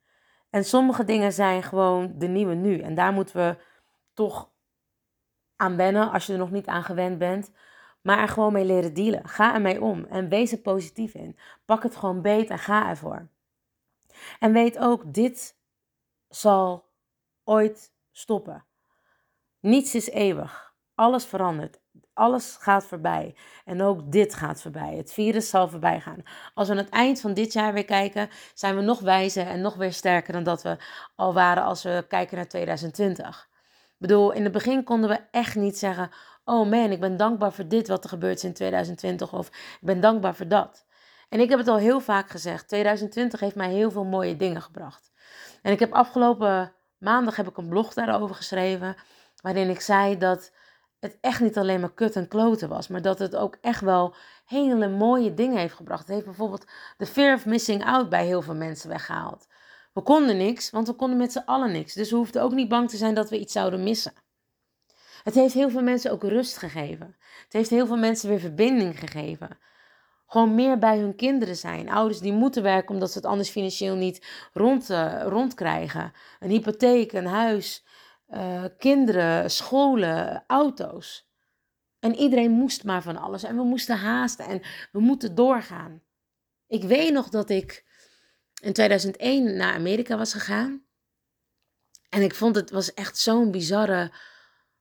En 0.49 0.65
sommige 0.65 1.03
dingen 1.03 1.33
zijn 1.33 1.63
gewoon 1.63 2.13
de 2.17 2.27
nieuwe 2.27 2.53
nu. 2.53 2.79
En 2.79 2.95
daar 2.95 3.13
moeten 3.13 3.35
we 3.35 3.57
toch 4.13 4.49
aan 5.55 5.75
wennen 5.75 6.11
als 6.11 6.25
je 6.25 6.33
er 6.33 6.39
nog 6.39 6.51
niet 6.51 6.65
aan 6.65 6.83
gewend 6.83 7.17
bent. 7.17 7.51
Maar 8.01 8.19
er 8.19 8.27
gewoon 8.27 8.53
mee 8.53 8.65
leren 8.65 8.93
dealen. 8.93 9.27
Ga 9.27 9.53
ermee 9.53 9.81
om 9.81 10.05
en 10.05 10.29
wees 10.29 10.51
er 10.51 10.57
positief 10.57 11.13
in. 11.13 11.37
Pak 11.65 11.83
het 11.83 11.95
gewoon 11.95 12.21
beet 12.21 12.49
en 12.49 12.59
ga 12.59 12.89
ervoor. 12.89 13.27
En 14.39 14.53
weet 14.53 14.77
ook, 14.77 15.13
dit 15.13 15.57
zal 16.29 16.85
ooit 17.43 17.93
stoppen. 18.11 18.65
Niets 19.59 19.95
is 19.95 20.09
eeuwig. 20.09 20.74
Alles 20.95 21.25
verandert. 21.25 21.79
Alles 22.13 22.57
gaat 22.59 22.85
voorbij. 22.85 23.35
En 23.65 23.81
ook 23.81 24.11
dit 24.11 24.33
gaat 24.33 24.61
voorbij. 24.61 24.95
Het 24.95 25.13
virus 25.13 25.49
zal 25.49 25.67
voorbij 25.67 26.01
gaan. 26.01 26.23
Als 26.53 26.67
we 26.67 26.73
aan 26.73 26.79
het 26.79 26.89
eind 26.89 27.21
van 27.21 27.33
dit 27.33 27.53
jaar 27.53 27.73
weer 27.73 27.85
kijken, 27.85 28.29
zijn 28.53 28.75
we 28.75 28.81
nog 28.81 28.99
wijzer 28.99 29.47
en 29.47 29.61
nog 29.61 29.75
weer 29.75 29.93
sterker 29.93 30.33
dan 30.33 30.43
dat 30.43 30.61
we 30.61 30.77
al 31.15 31.33
waren 31.33 31.63
als 31.63 31.83
we 31.83 32.05
kijken 32.07 32.37
naar 32.37 32.47
2020. 32.47 33.49
Ik 33.95 33.95
bedoel, 33.97 34.31
in 34.31 34.43
het 34.43 34.51
begin 34.51 34.83
konden 34.83 35.09
we 35.09 35.19
echt 35.31 35.55
niet 35.55 35.77
zeggen: 35.77 36.09
Oh 36.45 36.69
man, 36.69 36.91
ik 36.91 36.99
ben 36.99 37.17
dankbaar 37.17 37.53
voor 37.53 37.67
dit 37.67 37.87
wat 37.87 38.03
er 38.03 38.09
gebeurd 38.09 38.37
is 38.37 38.43
in 38.43 38.53
2020. 38.53 39.33
Of 39.33 39.47
ik 39.47 39.77
ben 39.81 39.99
dankbaar 39.99 40.35
voor 40.35 40.47
dat. 40.47 40.85
En 41.29 41.39
ik 41.39 41.49
heb 41.49 41.59
het 41.59 41.67
al 41.67 41.77
heel 41.77 41.99
vaak 41.99 42.29
gezegd: 42.29 42.67
2020 42.67 43.39
heeft 43.39 43.55
mij 43.55 43.71
heel 43.71 43.91
veel 43.91 44.05
mooie 44.05 44.35
dingen 44.35 44.61
gebracht. 44.61 45.11
En 45.61 45.71
ik 45.71 45.79
heb 45.79 45.93
afgelopen 45.93 46.73
maandag 46.97 47.35
heb 47.35 47.47
ik 47.47 47.57
een 47.57 47.69
blog 47.69 47.93
daarover 47.93 48.35
geschreven 48.35 48.95
waarin 49.41 49.69
ik 49.69 49.81
zei 49.81 50.17
dat 50.17 50.51
het 51.05 51.17
echt 51.21 51.39
niet 51.39 51.57
alleen 51.57 51.79
maar 51.79 51.93
kut 51.93 52.15
en 52.15 52.27
kloten 52.27 52.69
was, 52.69 52.87
maar 52.87 53.01
dat 53.01 53.19
het 53.19 53.35
ook 53.35 53.57
echt 53.61 53.81
wel 53.81 54.15
hele 54.45 54.87
mooie 54.87 55.33
dingen 55.33 55.57
heeft 55.57 55.73
gebracht. 55.73 56.01
Het 56.01 56.09
heeft 56.09 56.25
bijvoorbeeld 56.25 56.65
de 56.97 57.05
fear 57.05 57.35
of 57.35 57.45
missing 57.45 57.85
out 57.85 58.09
bij 58.09 58.25
heel 58.25 58.41
veel 58.41 58.55
mensen 58.55 58.89
weggehaald. 58.89 59.47
We 59.93 60.01
konden 60.01 60.37
niks, 60.37 60.69
want 60.69 60.87
we 60.87 60.93
konden 60.93 61.17
met 61.17 61.31
z'n 61.31 61.43
allen 61.45 61.71
niks. 61.71 61.93
Dus 61.93 62.09
we 62.09 62.15
hoefden 62.15 62.41
ook 62.41 62.53
niet 62.53 62.69
bang 62.69 62.89
te 62.89 62.97
zijn 62.97 63.15
dat 63.15 63.29
we 63.29 63.39
iets 63.39 63.53
zouden 63.53 63.83
missen. 63.83 64.13
Het 65.23 65.35
heeft 65.35 65.53
heel 65.53 65.69
veel 65.69 65.81
mensen 65.81 66.11
ook 66.11 66.23
rust 66.23 66.57
gegeven. 66.57 67.15
Het 67.43 67.53
heeft 67.53 67.69
heel 67.69 67.87
veel 67.87 67.97
mensen 67.97 68.29
weer 68.29 68.39
verbinding 68.39 68.99
gegeven. 68.99 69.57
Gewoon 70.27 70.55
meer 70.55 70.77
bij 70.77 70.97
hun 70.97 71.15
kinderen 71.15 71.55
zijn. 71.55 71.89
Ouders 71.89 72.19
die 72.19 72.33
moeten 72.33 72.63
werken 72.63 72.93
omdat 72.93 73.11
ze 73.11 73.17
het 73.17 73.27
anders 73.27 73.49
financieel 73.49 73.95
niet 73.95 74.25
uh, 74.53 75.21
rondkrijgen. 75.23 76.13
Een 76.39 76.49
hypotheek, 76.49 77.11
een 77.13 77.25
huis, 77.25 77.85
uh, 78.35 78.65
kinderen, 78.77 79.51
scholen, 79.51 80.43
auto's. 80.47 81.29
En 81.99 82.15
iedereen 82.15 82.51
moest 82.51 82.83
maar 82.83 83.03
van 83.03 83.17
alles. 83.17 83.43
En 83.43 83.55
we 83.55 83.63
moesten 83.63 83.97
haasten 83.97 84.45
en 84.45 84.61
we 84.91 84.99
moeten 84.99 85.35
doorgaan. 85.35 86.03
Ik 86.67 86.83
weet 86.83 87.13
nog 87.13 87.29
dat 87.29 87.49
ik 87.49 87.85
in 88.61 88.73
2001 88.73 89.55
naar 89.55 89.73
Amerika 89.73 90.17
was 90.17 90.33
gegaan. 90.33 90.85
En 92.09 92.21
ik 92.21 92.35
vond 92.35 92.55
het 92.55 92.69
was 92.69 92.93
echt 92.93 93.17
zo'n 93.17 93.51
bizarre 93.51 94.11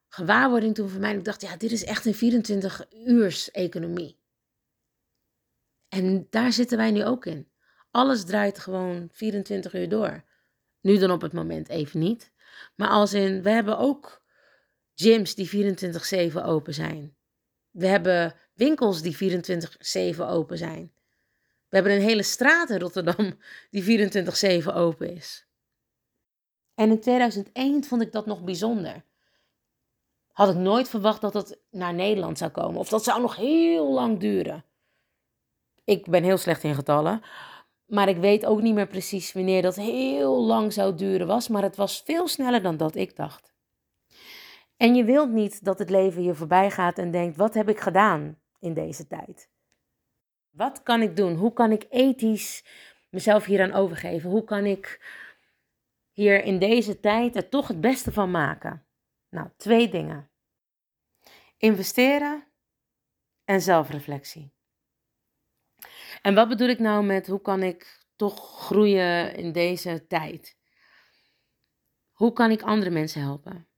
gewaarwording 0.08 0.75
toen 0.75 0.88
voor 0.88 1.00
mij. 1.00 1.14
Ik 1.14 1.25
dacht, 1.25 1.40
ja, 1.40 1.56
dit 1.56 1.73
is 1.73 1.84
echt 1.84 2.04
een 2.06 2.14
24 2.14 2.87
uurs 3.06 3.50
economie. 3.50 4.18
En 5.88 6.26
daar 6.30 6.52
zitten 6.52 6.76
wij 6.76 6.90
nu 6.90 7.04
ook 7.04 7.26
in. 7.26 7.49
Alles 7.90 8.25
draait 8.25 8.58
gewoon 8.58 9.08
24 9.12 9.75
uur 9.75 9.88
door. 9.88 10.25
Nu 10.80 10.99
dan 10.99 11.11
op 11.11 11.20
het 11.20 11.32
moment 11.32 11.68
even 11.68 12.00
niet. 12.00 12.32
Maar 12.75 12.88
als 12.88 13.12
in, 13.12 13.42
we 13.42 13.50
hebben 13.50 13.78
ook 13.78 14.23
gyms 14.94 15.34
die 15.34 15.75
24-7 16.32 16.37
open 16.44 16.75
zijn. 16.75 17.16
We 17.70 17.87
hebben 17.87 18.34
winkels 18.54 19.02
die 19.02 19.42
24-7 20.16 20.20
open 20.20 20.58
zijn. 20.58 20.92
We 21.68 21.76
hebben 21.80 21.92
een 21.92 22.08
hele 22.08 22.23
straat 22.23 22.70
in 22.70 22.78
Rotterdam 22.78 23.38
die 23.70 24.11
24-7 24.62 24.66
open 24.75 25.14
is. 25.14 25.46
En 26.75 26.90
in 26.90 27.00
2001 27.00 27.84
vond 27.84 28.02
ik 28.02 28.12
dat 28.12 28.26
nog 28.26 28.42
bijzonder. 28.42 29.04
Had 30.32 30.49
ik 30.49 30.56
nooit 30.56 30.88
verwacht 30.88 31.20
dat 31.20 31.34
het 31.34 31.58
naar 31.70 31.94
Nederland 31.94 32.38
zou 32.38 32.50
komen. 32.50 32.80
Of 32.80 32.88
dat 32.88 33.04
zou 33.04 33.20
nog 33.20 33.37
heel 33.37 33.92
lang 33.92 34.20
duren. 34.20 34.64
Ik 35.84 36.11
ben 36.11 36.23
heel 36.23 36.37
slecht 36.37 36.62
in 36.62 36.75
getallen. 36.75 37.23
Maar 37.94 38.08
ik 38.08 38.16
weet 38.16 38.46
ook 38.46 38.60
niet 38.60 38.74
meer 38.74 38.86
precies 38.86 39.32
wanneer 39.32 39.62
dat 39.62 39.76
heel 39.76 40.44
lang 40.44 40.72
zou 40.72 40.94
duren 40.94 41.26
was. 41.26 41.48
Maar 41.48 41.62
het 41.62 41.76
was 41.76 42.02
veel 42.04 42.28
sneller 42.28 42.62
dan 42.62 42.76
dat 42.76 42.94
ik 42.94 43.16
dacht. 43.16 43.54
En 44.76 44.94
je 44.94 45.04
wilt 45.04 45.30
niet 45.30 45.64
dat 45.64 45.78
het 45.78 45.90
leven 45.90 46.22
je 46.22 46.34
voorbij 46.34 46.70
gaat 46.70 46.98
en 46.98 47.10
denkt: 47.10 47.36
wat 47.36 47.54
heb 47.54 47.68
ik 47.68 47.80
gedaan 47.80 48.38
in 48.58 48.74
deze 48.74 49.06
tijd? 49.06 49.48
Wat 50.50 50.82
kan 50.82 51.02
ik 51.02 51.16
doen? 51.16 51.34
Hoe 51.34 51.52
kan 51.52 51.72
ik 51.72 51.86
ethisch 51.90 52.64
mezelf 53.10 53.44
hieraan 53.44 53.72
overgeven? 53.72 54.30
Hoe 54.30 54.44
kan 54.44 54.64
ik 54.64 55.00
hier 56.12 56.44
in 56.44 56.58
deze 56.58 57.00
tijd 57.00 57.36
er 57.36 57.48
toch 57.48 57.68
het 57.68 57.80
beste 57.80 58.12
van 58.12 58.30
maken? 58.30 58.86
Nou, 59.28 59.48
twee 59.56 59.88
dingen. 59.88 60.30
Investeren 61.56 62.44
en 63.44 63.60
zelfreflectie. 63.60 64.53
En 66.25 66.35
wat 66.35 66.49
bedoel 66.49 66.69
ik 66.69 66.78
nou 66.78 67.04
met 67.04 67.26
hoe 67.26 67.40
kan 67.40 67.62
ik 67.62 68.07
toch 68.16 68.61
groeien 68.61 69.35
in 69.35 69.52
deze 69.52 70.07
tijd? 70.07 70.59
Hoe 72.12 72.33
kan 72.33 72.50
ik 72.50 72.62
andere 72.62 72.90
mensen 72.90 73.21
helpen? 73.21 73.69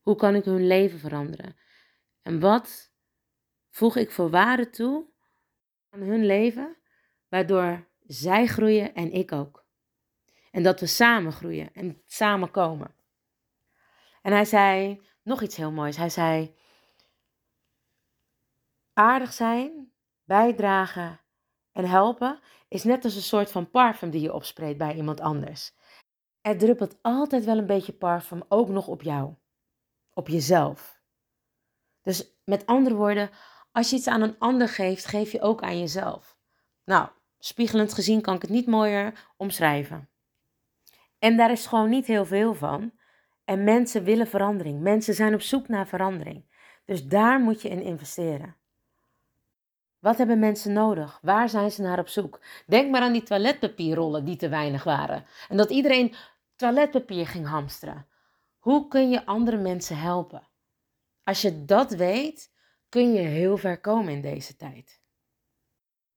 Hoe 0.00 0.16
kan 0.16 0.34
ik 0.34 0.44
hun 0.44 0.66
leven 0.66 0.98
veranderen? 0.98 1.56
En 2.22 2.40
wat 2.40 2.92
voeg 3.70 3.96
ik 3.96 4.10
voor 4.10 4.30
waarde 4.30 4.70
toe 4.70 5.12
aan 5.90 6.00
hun 6.00 6.26
leven, 6.26 6.76
waardoor 7.28 7.88
zij 8.00 8.46
groeien 8.46 8.94
en 8.94 9.12
ik 9.12 9.32
ook? 9.32 9.64
En 10.50 10.62
dat 10.62 10.80
we 10.80 10.86
samen 10.86 11.32
groeien 11.32 11.74
en 11.74 12.02
samen 12.06 12.50
komen. 12.50 12.94
En 14.22 14.32
hij 14.32 14.44
zei 14.44 15.02
nog 15.22 15.42
iets 15.42 15.56
heel 15.56 15.72
moois. 15.72 15.96
Hij 15.96 16.10
zei: 16.10 16.56
aardig 18.92 19.32
zijn, 19.32 19.92
bijdragen 20.24 21.21
en 21.72 21.84
helpen 21.84 22.40
is 22.68 22.84
net 22.84 23.04
als 23.04 23.14
een 23.14 23.22
soort 23.22 23.50
van 23.50 23.70
parfum 23.70 24.10
die 24.10 24.20
je 24.20 24.32
opspreekt 24.32 24.78
bij 24.78 24.94
iemand 24.94 25.20
anders. 25.20 25.74
Er 26.40 26.58
druppelt 26.58 26.98
altijd 27.02 27.44
wel 27.44 27.58
een 27.58 27.66
beetje 27.66 27.92
parfum 27.92 28.42
ook 28.48 28.68
nog 28.68 28.86
op 28.86 29.02
jou, 29.02 29.34
op 30.12 30.28
jezelf. 30.28 31.00
Dus 32.02 32.40
met 32.44 32.66
andere 32.66 32.94
woorden, 32.94 33.30
als 33.72 33.90
je 33.90 33.96
iets 33.96 34.06
aan 34.06 34.22
een 34.22 34.38
ander 34.38 34.68
geeft, 34.68 35.04
geef 35.04 35.32
je 35.32 35.40
ook 35.40 35.62
aan 35.62 35.78
jezelf. 35.78 36.36
Nou, 36.84 37.08
spiegelend 37.38 37.92
gezien 37.92 38.20
kan 38.20 38.34
ik 38.34 38.42
het 38.42 38.50
niet 38.50 38.66
mooier 38.66 39.32
omschrijven. 39.36 40.08
En 41.18 41.36
daar 41.36 41.50
is 41.50 41.66
gewoon 41.66 41.90
niet 41.90 42.06
heel 42.06 42.24
veel 42.24 42.54
van. 42.54 42.92
En 43.44 43.64
mensen 43.64 44.04
willen 44.04 44.26
verandering. 44.26 44.80
Mensen 44.80 45.14
zijn 45.14 45.34
op 45.34 45.40
zoek 45.40 45.68
naar 45.68 45.86
verandering. 45.86 46.44
Dus 46.84 47.06
daar 47.06 47.40
moet 47.40 47.62
je 47.62 47.68
in 47.68 47.82
investeren. 47.82 48.56
Wat 50.02 50.18
hebben 50.18 50.38
mensen 50.38 50.72
nodig? 50.72 51.18
Waar 51.22 51.48
zijn 51.48 51.70
ze 51.70 51.82
naar 51.82 51.98
op 51.98 52.08
zoek? 52.08 52.40
Denk 52.66 52.90
maar 52.90 53.00
aan 53.00 53.12
die 53.12 53.22
toiletpapierrollen 53.22 54.24
die 54.24 54.36
te 54.36 54.48
weinig 54.48 54.84
waren. 54.84 55.24
En 55.48 55.56
dat 55.56 55.70
iedereen 55.70 56.14
toiletpapier 56.56 57.26
ging 57.26 57.46
hamsteren. 57.46 58.06
Hoe 58.58 58.88
kun 58.88 59.10
je 59.10 59.26
andere 59.26 59.56
mensen 59.56 59.98
helpen? 59.98 60.48
Als 61.24 61.42
je 61.42 61.64
dat 61.64 61.90
weet, 61.90 62.50
kun 62.88 63.12
je 63.12 63.20
heel 63.20 63.56
ver 63.56 63.80
komen 63.80 64.12
in 64.12 64.20
deze 64.20 64.56
tijd. 64.56 65.00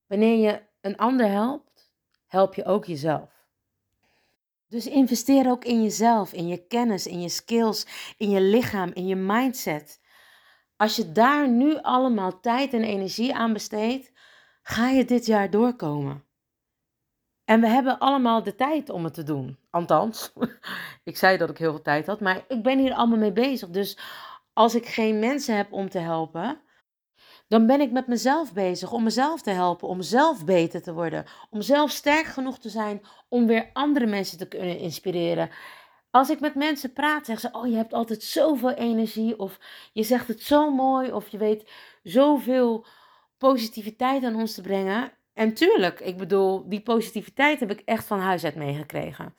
Wanneer 0.05 0.37
je 0.37 0.61
een 0.81 0.97
ander 0.97 1.27
helpt, 1.27 1.91
help 2.27 2.53
je 2.53 2.65
ook 2.65 2.85
jezelf. 2.85 3.47
Dus 4.67 4.87
investeer 4.87 5.49
ook 5.49 5.65
in 5.65 5.83
jezelf, 5.83 6.33
in 6.33 6.47
je 6.47 6.67
kennis, 6.67 7.07
in 7.07 7.21
je 7.21 7.29
skills, 7.29 7.85
in 8.17 8.29
je 8.29 8.41
lichaam, 8.41 8.91
in 8.93 9.07
je 9.07 9.15
mindset. 9.15 9.99
Als 10.77 10.95
je 10.95 11.11
daar 11.11 11.49
nu 11.49 11.77
allemaal 11.81 12.39
tijd 12.39 12.73
en 12.73 12.83
energie 12.83 13.35
aan 13.35 13.53
besteedt, 13.53 14.11
ga 14.61 14.89
je 14.89 15.05
dit 15.05 15.25
jaar 15.25 15.49
doorkomen. 15.49 16.23
En 17.45 17.61
we 17.61 17.67
hebben 17.67 17.99
allemaal 17.99 18.43
de 18.43 18.55
tijd 18.55 18.89
om 18.89 19.03
het 19.03 19.13
te 19.13 19.23
doen. 19.23 19.57
Althans, 19.69 20.33
ik 21.03 21.17
zei 21.17 21.37
dat 21.37 21.49
ik 21.49 21.57
heel 21.57 21.71
veel 21.71 21.81
tijd 21.81 22.07
had, 22.07 22.19
maar 22.19 22.45
ik 22.47 22.63
ben 22.63 22.79
hier 22.79 22.93
allemaal 22.93 23.17
mee 23.17 23.31
bezig. 23.31 23.69
Dus 23.69 23.97
als 24.53 24.75
ik 24.75 24.85
geen 24.85 25.19
mensen 25.19 25.55
heb 25.55 25.73
om 25.73 25.89
te 25.89 25.99
helpen, 25.99 26.61
dan 27.47 27.65
ben 27.65 27.81
ik 27.81 27.91
met 27.91 28.07
mezelf 28.07 28.53
bezig 28.53 28.91
om 28.91 29.03
mezelf 29.03 29.41
te 29.41 29.49
helpen, 29.49 29.87
om 29.87 30.01
zelf 30.01 30.45
beter 30.45 30.81
te 30.81 30.93
worden, 30.93 31.25
om 31.49 31.61
zelf 31.61 31.91
sterk 31.91 32.25
genoeg 32.25 32.59
te 32.59 32.69
zijn 32.69 33.01
om 33.29 33.47
weer 33.47 33.69
andere 33.73 34.05
mensen 34.05 34.37
te 34.37 34.47
kunnen 34.47 34.77
inspireren. 34.77 35.49
Als 36.15 36.29
ik 36.29 36.39
met 36.39 36.55
mensen 36.55 36.93
praat, 36.93 37.25
zeggen 37.25 37.49
ze: 37.49 37.57
Oh, 37.57 37.67
je 37.67 37.75
hebt 37.75 37.93
altijd 37.93 38.23
zoveel 38.23 38.73
energie. 38.73 39.39
Of 39.39 39.59
je 39.93 40.03
zegt 40.03 40.27
het 40.27 40.41
zo 40.41 40.71
mooi. 40.71 41.11
Of 41.11 41.27
je 41.27 41.37
weet 41.37 41.71
zoveel 42.03 42.85
positiviteit 43.37 44.23
aan 44.23 44.35
ons 44.35 44.53
te 44.53 44.61
brengen. 44.61 45.11
En 45.33 45.53
tuurlijk, 45.53 45.99
ik 45.99 46.17
bedoel, 46.17 46.69
die 46.69 46.81
positiviteit 46.81 47.59
heb 47.59 47.71
ik 47.71 47.81
echt 47.85 48.05
van 48.05 48.19
huis 48.19 48.43
uit 48.43 48.55
meegekregen. 48.55 49.35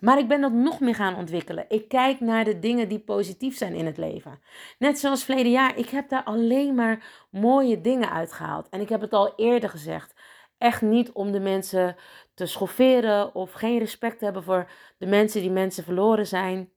Maar 0.00 0.18
ik 0.18 0.28
ben 0.28 0.40
dat 0.40 0.52
nog 0.52 0.80
meer 0.80 0.94
gaan 0.94 1.16
ontwikkelen. 1.16 1.64
Ik 1.68 1.88
kijk 1.88 2.20
naar 2.20 2.44
de 2.44 2.58
dingen 2.58 2.88
die 2.88 2.98
positief 2.98 3.56
zijn 3.56 3.74
in 3.74 3.86
het 3.86 3.96
leven. 3.96 4.40
Net 4.78 4.98
zoals 4.98 5.24
verleden 5.24 5.52
jaar, 5.52 5.76
ik 5.76 5.88
heb 5.88 6.08
daar 6.08 6.24
alleen 6.24 6.74
maar 6.74 7.26
mooie 7.30 7.80
dingen 7.80 8.10
uitgehaald. 8.10 8.68
En 8.68 8.80
ik 8.80 8.88
heb 8.88 9.00
het 9.00 9.12
al 9.12 9.32
eerder 9.36 9.70
gezegd. 9.70 10.14
Echt 10.58 10.82
niet 10.82 11.12
om 11.12 11.32
de 11.32 11.40
mensen 11.40 11.96
te 12.34 12.46
schofferen 12.46 13.34
of 13.34 13.52
geen 13.52 13.78
respect 13.78 14.18
te 14.18 14.24
hebben 14.24 14.42
voor 14.42 14.70
de 14.98 15.06
mensen 15.06 15.40
die 15.40 15.50
mensen 15.50 15.84
verloren 15.84 16.26
zijn. 16.26 16.70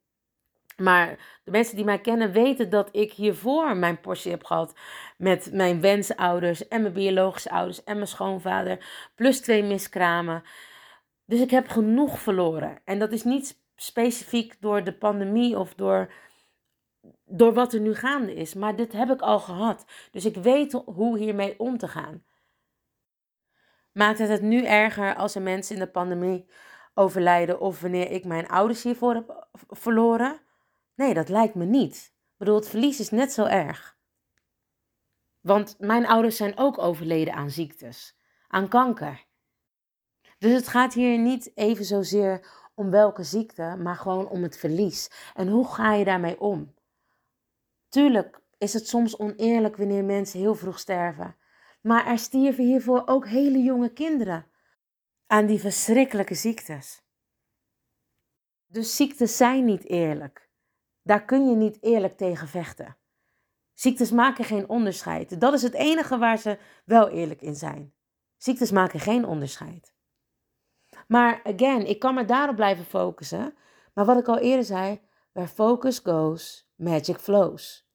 Maar 0.77 1.39
de 1.43 1.51
mensen 1.51 1.75
die 1.75 1.85
mij 1.85 1.99
kennen 1.99 2.31
weten 2.31 2.69
dat 2.69 2.89
ik 2.91 3.13
hiervoor 3.13 3.77
mijn 3.77 3.99
portie 3.99 4.31
heb 4.31 4.43
gehad 4.43 4.73
met 5.17 5.49
mijn 5.51 5.81
wensouders 5.81 6.67
en 6.67 6.81
mijn 6.81 6.93
biologische 6.93 7.49
ouders 7.49 7.83
en 7.83 7.95
mijn 7.95 8.07
schoonvader, 8.07 8.85
plus 9.15 9.41
twee 9.41 9.63
miskramen. 9.63 10.43
Dus 11.25 11.39
ik 11.39 11.51
heb 11.51 11.67
genoeg 11.67 12.19
verloren. 12.19 12.81
En 12.85 12.99
dat 12.99 13.11
is 13.11 13.23
niet 13.23 13.61
specifiek 13.75 14.61
door 14.61 14.83
de 14.83 14.93
pandemie 14.93 15.59
of 15.59 15.73
door, 15.73 16.11
door 17.25 17.53
wat 17.53 17.73
er 17.73 17.79
nu 17.79 17.95
gaande 17.95 18.33
is, 18.33 18.53
maar 18.53 18.75
dit 18.75 18.91
heb 18.91 19.09
ik 19.09 19.21
al 19.21 19.39
gehad. 19.39 19.85
Dus 20.11 20.25
ik 20.25 20.35
weet 20.35 20.71
hoe 20.71 21.17
hiermee 21.17 21.59
om 21.59 21.77
te 21.77 21.87
gaan. 21.87 22.23
Maakt 23.99 24.19
het 24.19 24.29
het 24.29 24.41
nu 24.41 24.65
erger 24.65 25.15
als 25.15 25.35
er 25.35 25.41
mensen 25.41 25.75
in 25.75 25.81
de 25.81 25.91
pandemie 25.91 26.49
overlijden 26.93 27.59
of 27.59 27.81
wanneer 27.81 28.11
ik 28.11 28.25
mijn 28.25 28.47
ouders 28.47 28.83
hiervoor 28.83 29.13
heb 29.13 29.47
verloren? 29.67 30.41
Nee, 30.95 31.13
dat 31.13 31.29
lijkt 31.29 31.55
me 31.55 31.65
niet. 31.65 31.95
Ik 31.95 32.37
bedoel, 32.37 32.55
het 32.55 32.69
verlies 32.69 32.99
is 32.99 33.09
net 33.09 33.31
zo 33.31 33.45
erg. 33.45 33.97
Want 35.39 35.75
mijn 35.79 36.07
ouders 36.07 36.37
zijn 36.37 36.57
ook 36.57 36.77
overleden 36.77 37.33
aan 37.33 37.49
ziektes, 37.49 38.17
aan 38.47 38.67
kanker. 38.67 39.25
Dus 40.37 40.51
het 40.51 40.67
gaat 40.67 40.93
hier 40.93 41.17
niet 41.17 41.51
even 41.55 41.85
zozeer 41.85 42.47
om 42.75 42.89
welke 42.89 43.23
ziekte, 43.23 43.75
maar 43.79 43.95
gewoon 43.95 44.27
om 44.27 44.43
het 44.43 44.57
verlies. 44.57 45.11
En 45.33 45.47
hoe 45.47 45.67
ga 45.67 45.93
je 45.93 46.05
daarmee 46.05 46.39
om? 46.39 46.73
Tuurlijk 47.89 48.41
is 48.57 48.73
het 48.73 48.87
soms 48.87 49.17
oneerlijk 49.17 49.77
wanneer 49.77 50.03
mensen 50.03 50.39
heel 50.39 50.55
vroeg 50.55 50.79
sterven. 50.79 51.35
Maar 51.81 52.05
er 52.05 52.19
stierven 52.19 52.63
hiervoor 52.63 53.03
ook 53.05 53.27
hele 53.27 53.57
jonge 53.57 53.93
kinderen 53.93 54.45
aan 55.27 55.45
die 55.45 55.59
verschrikkelijke 55.59 56.35
ziektes. 56.35 57.03
Dus 58.65 58.95
ziektes 58.95 59.37
zijn 59.37 59.65
niet 59.65 59.85
eerlijk. 59.85 60.49
Daar 61.01 61.25
kun 61.25 61.49
je 61.49 61.55
niet 61.55 61.83
eerlijk 61.83 62.17
tegen 62.17 62.47
vechten. 62.47 62.97
Ziektes 63.73 64.11
maken 64.11 64.45
geen 64.45 64.69
onderscheid. 64.69 65.41
Dat 65.41 65.53
is 65.53 65.61
het 65.61 65.73
enige 65.73 66.17
waar 66.17 66.37
ze 66.37 66.57
wel 66.85 67.09
eerlijk 67.09 67.41
in 67.41 67.55
zijn. 67.55 67.93
Ziektes 68.37 68.71
maken 68.71 68.99
geen 68.99 69.25
onderscheid. 69.25 69.93
Maar 71.07 71.41
again, 71.43 71.87
ik 71.87 71.99
kan 71.99 72.13
me 72.13 72.25
daarop 72.25 72.55
blijven 72.55 72.85
focussen. 72.85 73.53
Maar 73.93 74.05
wat 74.05 74.19
ik 74.19 74.27
al 74.27 74.37
eerder 74.37 74.65
zei, 74.65 75.01
where 75.31 75.49
focus 75.49 75.99
goes, 75.99 76.71
magic 76.75 77.17
flows. 77.17 77.88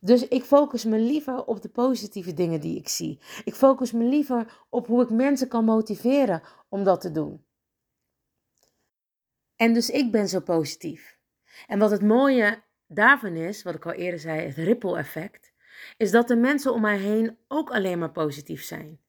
Dus 0.00 0.28
ik 0.28 0.42
focus 0.44 0.84
me 0.84 0.98
liever 0.98 1.44
op 1.44 1.62
de 1.62 1.68
positieve 1.68 2.34
dingen 2.34 2.60
die 2.60 2.78
ik 2.78 2.88
zie. 2.88 3.20
Ik 3.44 3.54
focus 3.54 3.92
me 3.92 4.04
liever 4.04 4.64
op 4.68 4.86
hoe 4.86 5.02
ik 5.02 5.10
mensen 5.10 5.48
kan 5.48 5.64
motiveren 5.64 6.42
om 6.68 6.84
dat 6.84 7.00
te 7.00 7.10
doen. 7.10 7.44
En 9.56 9.72
dus 9.72 9.90
ik 9.90 10.10
ben 10.10 10.28
zo 10.28 10.40
positief. 10.40 11.18
En 11.66 11.78
wat 11.78 11.90
het 11.90 12.02
mooie 12.02 12.62
daarvan 12.86 13.34
is, 13.34 13.62
wat 13.62 13.74
ik 13.74 13.86
al 13.86 13.92
eerder 13.92 14.20
zei, 14.20 14.40
het 14.46 14.56
ripple 14.56 14.98
effect, 14.98 15.52
is 15.96 16.10
dat 16.10 16.28
de 16.28 16.36
mensen 16.36 16.72
om 16.72 16.80
mij 16.80 16.98
heen 16.98 17.38
ook 17.48 17.70
alleen 17.70 17.98
maar 17.98 18.12
positief 18.12 18.62
zijn. 18.62 19.00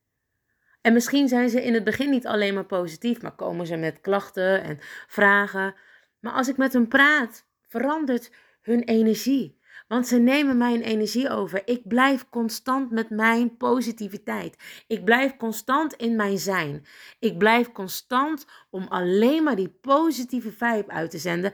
En 0.82 0.94
misschien 0.94 1.28
zijn 1.28 1.50
ze 1.50 1.64
in 1.64 1.74
het 1.74 1.84
begin 1.84 2.10
niet 2.10 2.28
alleen 2.28 2.54
maar 2.54 2.66
positief, 2.66 3.22
maar 3.22 3.36
komen 3.36 3.68
ze 3.68 3.76
met 3.76 4.02
klachten 4.02 4.64
en 4.64 4.78
vragen. 5.08 5.76
Maar 6.20 6.34
als 6.34 6.48
ik 6.48 6.58
met 6.58 6.74
hen 6.74 6.88
praat, 6.88 7.46
verandert 7.68 8.32
hun 8.62 8.84
energie. 8.84 9.59
Want 9.90 10.08
ze 10.08 10.18
nemen 10.18 10.58
mijn 10.58 10.82
energie 10.82 11.30
over. 11.30 11.68
Ik 11.68 11.88
blijf 11.88 12.30
constant 12.30 12.92
met 12.92 13.10
mijn 13.10 13.58
positiviteit. 13.58 14.84
Ik 14.88 15.04
blijf 15.04 15.38
constant 15.38 15.94
in 15.94 16.16
mijn 16.16 16.38
zijn. 16.38 16.86
Ik 17.20 17.38
blijf 17.38 17.72
constant 17.72 18.46
om 18.70 18.88
alleen 18.88 19.44
maar 19.44 19.56
die 19.56 19.70
positieve 19.70 20.52
vibe 20.52 20.88
uit 20.88 21.12
te 21.12 21.18
zenden 21.18 21.54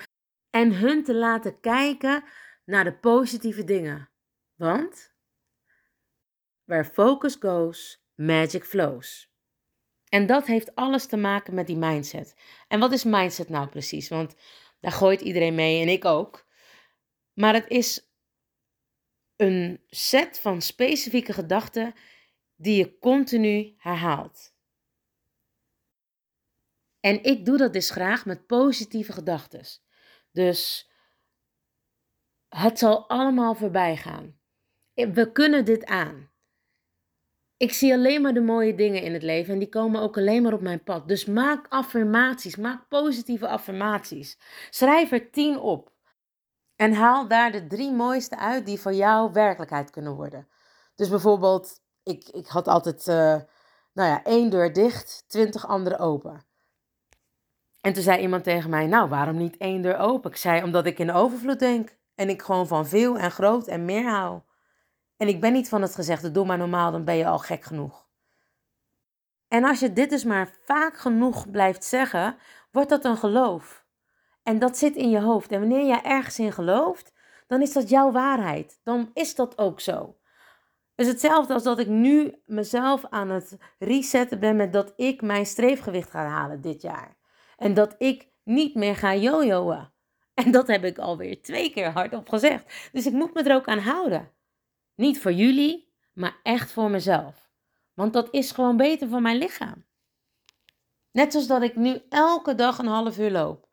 en 0.50 0.74
hun 0.74 1.04
te 1.04 1.16
laten 1.16 1.60
kijken 1.60 2.24
naar 2.66 2.84
de 2.84 2.98
positieve 2.98 3.64
dingen. 3.64 4.10
Want 4.56 5.14
where 6.64 6.86
focus 6.86 7.36
goes, 7.40 8.06
magic 8.16 8.64
flows. 8.64 9.34
En 10.10 10.26
dat 10.26 10.46
heeft 10.46 10.76
alles 10.76 11.06
te 11.06 11.18
maken 11.18 11.54
met 11.54 11.68
die 11.68 11.78
mindset. 11.78 12.36
En 12.68 12.80
wat 12.80 12.92
is 12.92 13.04
mindset 13.04 13.50
nou 13.50 13.68
precies? 13.68 14.10
Want 14.10 14.36
daar 14.80 14.92
gooit 14.92 15.22
iedereen 15.22 15.56
mee 15.56 15.82
en 15.82 15.90
ik 15.90 16.06
ook. 16.06 16.46
Maar 17.34 17.54
het 17.54 17.68
is 17.68 18.14
een 19.36 19.84
set 19.88 20.40
van 20.40 20.62
specifieke 20.62 21.34
gedachten 21.34 21.94
die 22.56 22.78
je 22.78 23.00
continu 23.00 23.76
herhaalt. 23.78 24.54
En 27.00 27.24
ik 27.24 27.46
doe 27.46 27.58
dat 27.58 27.74
dus 27.74 27.90
graag 27.90 28.26
met 28.26 28.46
positieve 28.46 29.12
gedachten. 29.14 29.66
Dus 30.32 30.92
het 32.50 32.80
zal 32.80 33.10
allemaal 33.10 33.56
voorbij 33.56 33.98
gaan. 33.98 34.40
We 34.94 35.32
kunnen 35.32 35.66
dit 35.66 35.86
aan. 35.86 36.34
Ik 37.58 37.74
zie 37.74 37.94
alleen 37.94 38.22
maar 38.22 38.34
de 38.34 38.42
mooie 38.42 38.76
dingen 38.76 39.02
in 39.02 39.14
het 39.14 39.24
leven 39.24 39.54
en 39.54 39.60
die 39.60 39.70
komen 39.70 40.02
ook 40.02 40.18
alleen 40.18 40.42
maar 40.42 40.54
op 40.54 40.62
mijn 40.62 40.84
pad. 40.84 41.08
Dus 41.08 41.26
maak 41.26 41.68
affirmaties, 41.70 42.56
maak 42.56 42.88
positieve 42.88 43.48
affirmaties. 43.48 44.38
Schrijf 44.70 45.12
er 45.12 45.32
tien 45.32 45.60
op. 45.60 45.95
En 46.76 46.94
haal 46.94 47.28
daar 47.28 47.52
de 47.52 47.68
drie 47.68 47.92
mooiste 47.92 48.38
uit 48.38 48.66
die 48.66 48.80
voor 48.80 48.94
jou 48.94 49.32
werkelijkheid 49.32 49.90
kunnen 49.90 50.16
worden. 50.16 50.48
Dus 50.96 51.10
bijvoorbeeld, 51.10 51.82
ik, 52.04 52.30
ik 52.30 52.48
had 52.48 52.68
altijd, 52.68 53.08
uh, 53.08 53.16
nou 53.94 54.10
ja, 54.10 54.24
één 54.24 54.50
deur 54.50 54.74
dicht, 54.74 55.24
twintig 55.28 55.68
andere 55.68 55.98
open. 55.98 56.46
En 57.82 57.94
toen 57.94 58.04
zei 58.04 58.22
iemand 58.22 58.44
tegen 58.44 58.70
mij, 58.70 58.88
nou, 58.88 59.10
waarom 59.10 59.38
niet 59.38 59.58
één 59.58 59.82
deur 59.82 59.98
open? 59.98 60.32
Ik 60.32 60.38
zei, 60.38 60.64
omdat 60.64 60.86
ik 60.86 61.00
in 61.00 61.12
overvloed 61.12 61.60
denk. 61.60 61.98
En 62.16 62.30
ik 62.30 62.42
gewoon 62.42 62.68
van 62.68 62.88
veel 62.88 63.18
en 63.18 63.32
groot 63.32 63.68
en 63.68 63.86
meer 63.86 64.10
hou. 64.10 64.42
En 65.18 65.28
ik 65.28 65.42
ben 65.42 65.54
niet 65.54 65.70
van 65.70 65.82
het 65.82 65.96
gezegde, 65.96 66.32
doe 66.32 66.46
maar 66.46 66.58
normaal, 66.58 66.92
dan 66.92 67.06
ben 67.06 67.16
je 67.16 67.26
al 67.26 67.40
gek 67.40 67.64
genoeg. 67.64 68.08
En 69.48 69.64
als 69.64 69.80
je 69.80 69.94
dit 69.94 70.10
dus 70.10 70.24
maar 70.24 70.54
vaak 70.66 70.98
genoeg 70.98 71.52
blijft 71.52 71.84
zeggen, 71.84 72.38
wordt 72.72 72.90
dat 72.90 73.06
een 73.06 73.18
geloof. 73.18 73.85
En 74.46 74.60
dat 74.60 74.78
zit 74.78 74.96
in 74.96 75.10
je 75.10 75.20
hoofd. 75.20 75.52
En 75.52 75.60
wanneer 75.60 75.86
jij 75.86 76.02
ergens 76.04 76.40
in 76.40 76.52
gelooft, 76.52 77.14
dan 77.48 77.62
is 77.62 77.74
dat 77.74 77.90
jouw 77.90 78.12
waarheid. 78.12 78.80
Dan 78.84 79.10
is 79.14 79.36
dat 79.36 79.58
ook 79.58 79.80
zo. 79.80 80.18
Is 80.96 81.08
hetzelfde 81.08 81.54
als 81.54 81.64
dat 81.64 81.80
ik 81.80 81.88
nu 81.88 82.42
mezelf 82.46 83.06
aan 83.10 83.30
het 83.30 83.58
resetten 83.80 84.40
ben 84.40 84.56
met 84.56 84.74
dat 84.74 84.94
ik 84.96 85.22
mijn 85.22 85.46
streefgewicht 85.46 86.10
ga 86.10 86.26
halen 86.26 86.62
dit 86.62 86.82
jaar. 86.82 87.18
En 87.58 87.74
dat 87.74 87.96
ik 87.98 88.28
niet 88.44 88.76
meer 88.76 88.96
ga 88.96 89.16
jojoen. 89.16 89.90
En 90.34 90.52
dat 90.52 90.68
heb 90.68 90.84
ik 90.84 90.98
alweer 90.98 91.42
twee 91.42 91.72
keer 91.72 91.92
hardop 91.92 92.30
gezegd. 92.30 92.90
Dus 92.92 93.06
ik 93.06 93.14
moet 93.14 93.34
me 93.34 93.44
er 93.44 93.56
ook 93.56 93.68
aan 93.68 93.80
houden. 93.80 94.32
Niet 94.96 95.22
voor 95.22 95.34
jullie, 95.34 95.94
maar 96.14 96.40
echt 96.44 96.72
voor 96.72 96.90
mezelf. 96.90 97.50
Want 97.94 98.14
dat 98.14 98.28
is 98.32 98.52
gewoon 98.52 98.78
beter 98.78 99.10
voor 99.10 99.22
mijn 99.22 99.38
lichaam. 99.38 99.86
Net 101.12 101.32
zoals 101.32 101.48
dat 101.48 101.62
ik 101.62 101.76
nu 101.76 102.02
elke 102.10 102.56
dag 102.56 102.78
een 102.78 102.88
half 102.88 103.18
uur 103.18 103.32
loop. 103.32 103.65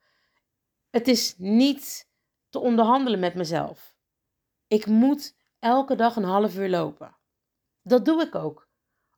Het 0.93 1.09
is 1.09 1.35
niet 1.39 2.09
te 2.49 2.59
onderhandelen 2.59 3.19
met 3.19 3.35
mezelf. 3.35 3.97
Ik 4.67 4.87
moet 4.87 5.35
elke 5.59 5.95
dag 5.95 6.17
een 6.17 6.25
half 6.25 6.57
uur 6.57 6.69
lopen. 6.69 7.17
Dat 7.83 8.05
doe 8.05 8.23
ik 8.23 8.35
ook. 8.35 8.69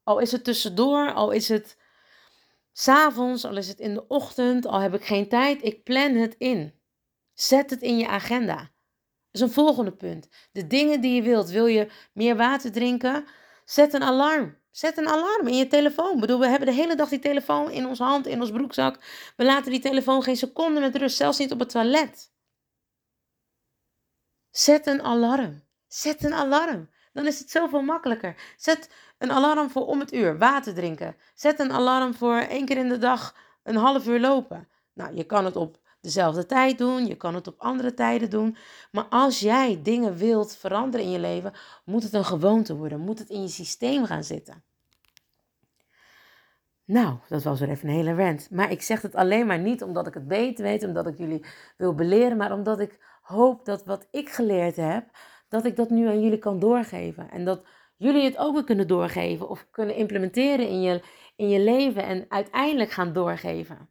Al 0.02 0.18
is 0.18 0.32
het 0.32 0.44
tussendoor, 0.44 1.12
al 1.12 1.30
is 1.30 1.48
het 1.48 1.76
s'avonds, 2.72 3.44
al 3.44 3.56
is 3.56 3.68
het 3.68 3.78
in 3.78 3.94
de 3.94 4.06
ochtend, 4.06 4.66
al 4.66 4.78
heb 4.78 4.94
ik 4.94 5.04
geen 5.04 5.28
tijd, 5.28 5.64
ik 5.64 5.82
plan 5.82 6.14
het 6.14 6.34
in. 6.38 6.80
Zet 7.32 7.70
het 7.70 7.82
in 7.82 7.98
je 7.98 8.08
agenda. 8.08 8.56
Dat 8.56 8.68
is 9.30 9.40
een 9.40 9.50
volgende 9.50 9.92
punt. 9.92 10.28
De 10.52 10.66
dingen 10.66 11.00
die 11.00 11.14
je 11.14 11.22
wilt. 11.22 11.50
Wil 11.50 11.66
je 11.66 11.90
meer 12.12 12.36
water 12.36 12.72
drinken? 12.72 13.26
Zet 13.64 13.92
een 13.92 14.02
alarm. 14.02 14.58
Zet 14.70 14.96
een 14.98 15.08
alarm 15.08 15.46
in 15.46 15.56
je 15.56 15.66
telefoon. 15.66 16.14
Ik 16.14 16.20
bedoel, 16.20 16.38
we 16.38 16.48
hebben 16.48 16.68
de 16.68 16.74
hele 16.74 16.96
dag 16.96 17.08
die 17.08 17.18
telefoon 17.18 17.70
in 17.70 17.86
onze 17.86 18.02
hand, 18.02 18.26
in 18.26 18.40
ons 18.40 18.50
broekzak. 18.50 18.98
We 19.36 19.44
laten 19.44 19.70
die 19.70 19.80
telefoon 19.80 20.22
geen 20.22 20.36
seconde 20.36 20.80
met 20.80 20.96
rust, 20.96 21.16
zelfs 21.16 21.38
niet 21.38 21.52
op 21.52 21.58
het 21.58 21.68
toilet. 21.68 22.32
Zet 24.50 24.86
een 24.86 25.02
alarm. 25.02 25.62
Zet 25.86 26.24
een 26.24 26.34
alarm. 26.34 26.90
Dan 27.12 27.26
is 27.26 27.38
het 27.38 27.50
zoveel 27.50 27.82
makkelijker. 27.82 28.54
Zet 28.56 28.90
een 29.18 29.30
alarm 29.30 29.70
voor 29.70 29.86
om 29.86 30.00
het 30.00 30.12
uur 30.12 30.38
water 30.38 30.74
drinken. 30.74 31.16
Zet 31.34 31.58
een 31.58 31.72
alarm 31.72 32.14
voor 32.14 32.36
één 32.36 32.64
keer 32.66 32.76
in 32.76 32.88
de 32.88 32.98
dag 32.98 33.36
een 33.62 33.76
half 33.76 34.06
uur 34.06 34.20
lopen. 34.20 34.68
Nou, 34.92 35.14
je 35.16 35.24
kan 35.24 35.44
het 35.44 35.56
op 35.56 35.78
dezelfde 36.04 36.46
tijd 36.46 36.78
doen, 36.78 37.06
je 37.06 37.16
kan 37.16 37.34
het 37.34 37.46
op 37.46 37.54
andere 37.58 37.94
tijden 37.94 38.30
doen. 38.30 38.56
Maar 38.92 39.04
als 39.04 39.40
jij 39.40 39.80
dingen 39.82 40.16
wilt 40.16 40.56
veranderen 40.56 41.06
in 41.06 41.12
je 41.12 41.18
leven, 41.18 41.52
moet 41.84 42.02
het 42.02 42.12
een 42.12 42.24
gewoonte 42.24 42.76
worden, 42.76 43.00
moet 43.00 43.18
het 43.18 43.28
in 43.28 43.42
je 43.42 43.48
systeem 43.48 44.04
gaan 44.04 44.24
zitten. 44.24 44.64
Nou, 46.86 47.16
dat 47.28 47.42
was 47.42 47.60
weer 47.60 47.68
even 47.68 47.88
een 47.88 47.94
hele 47.94 48.14
rant. 48.14 48.50
Maar 48.50 48.70
ik 48.70 48.82
zeg 48.82 49.02
het 49.02 49.14
alleen 49.14 49.46
maar 49.46 49.58
niet 49.58 49.82
omdat 49.82 50.06
ik 50.06 50.14
het 50.14 50.28
beter 50.28 50.64
weet, 50.64 50.84
omdat 50.84 51.06
ik 51.06 51.18
jullie 51.18 51.44
wil 51.76 51.94
beleren, 51.94 52.36
maar 52.36 52.52
omdat 52.52 52.80
ik 52.80 53.18
hoop 53.22 53.64
dat 53.64 53.84
wat 53.84 54.08
ik 54.10 54.28
geleerd 54.28 54.76
heb, 54.76 55.04
dat 55.48 55.64
ik 55.64 55.76
dat 55.76 55.90
nu 55.90 56.06
aan 56.06 56.22
jullie 56.22 56.38
kan 56.38 56.58
doorgeven. 56.58 57.30
En 57.30 57.44
dat 57.44 57.66
jullie 57.96 58.24
het 58.24 58.36
ook 58.36 58.54
weer 58.54 58.64
kunnen 58.64 58.88
doorgeven 58.88 59.48
of 59.48 59.66
kunnen 59.70 59.96
implementeren 59.96 60.68
in 60.68 60.82
je, 60.82 61.02
in 61.36 61.48
je 61.48 61.60
leven 61.60 62.04
en 62.04 62.24
uiteindelijk 62.28 62.90
gaan 62.90 63.12
doorgeven. 63.12 63.88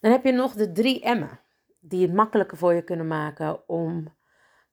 Dan 0.00 0.10
heb 0.10 0.24
je 0.24 0.32
nog 0.32 0.52
de 0.52 0.72
drie 0.72 1.04
M'en, 1.04 1.40
die 1.80 2.02
het 2.02 2.14
makkelijker 2.14 2.58
voor 2.58 2.74
je 2.74 2.82
kunnen 2.82 3.06
maken 3.06 3.68
om, 3.68 4.14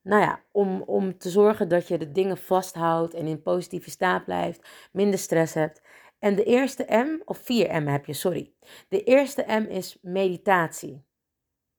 nou 0.02 0.22
ja, 0.22 0.44
om, 0.52 0.82
om 0.82 1.18
te 1.18 1.30
zorgen 1.30 1.68
dat 1.70 1.88
je 1.88 1.98
de 1.98 2.12
dingen 2.12 2.38
vasthoudt 2.38 3.14
en 3.14 3.28
in 3.28 3.42
positieve 3.42 3.90
staat 3.90 4.26
blijft, 4.26 4.70
minder 4.92 5.20
stress 5.20 5.54
hebt. 5.54 5.82
En 6.20 6.36
de 6.36 6.44
eerste 6.44 6.86
M, 6.90 7.22
of 7.26 7.38
vier 7.38 7.82
M 7.82 7.88
heb 7.88 8.06
je, 8.06 8.14
sorry. 8.14 8.54
De 8.90 9.04
eerste 9.04 9.46
M 9.48 9.66
is 9.70 9.98
meditatie. 10.02 11.06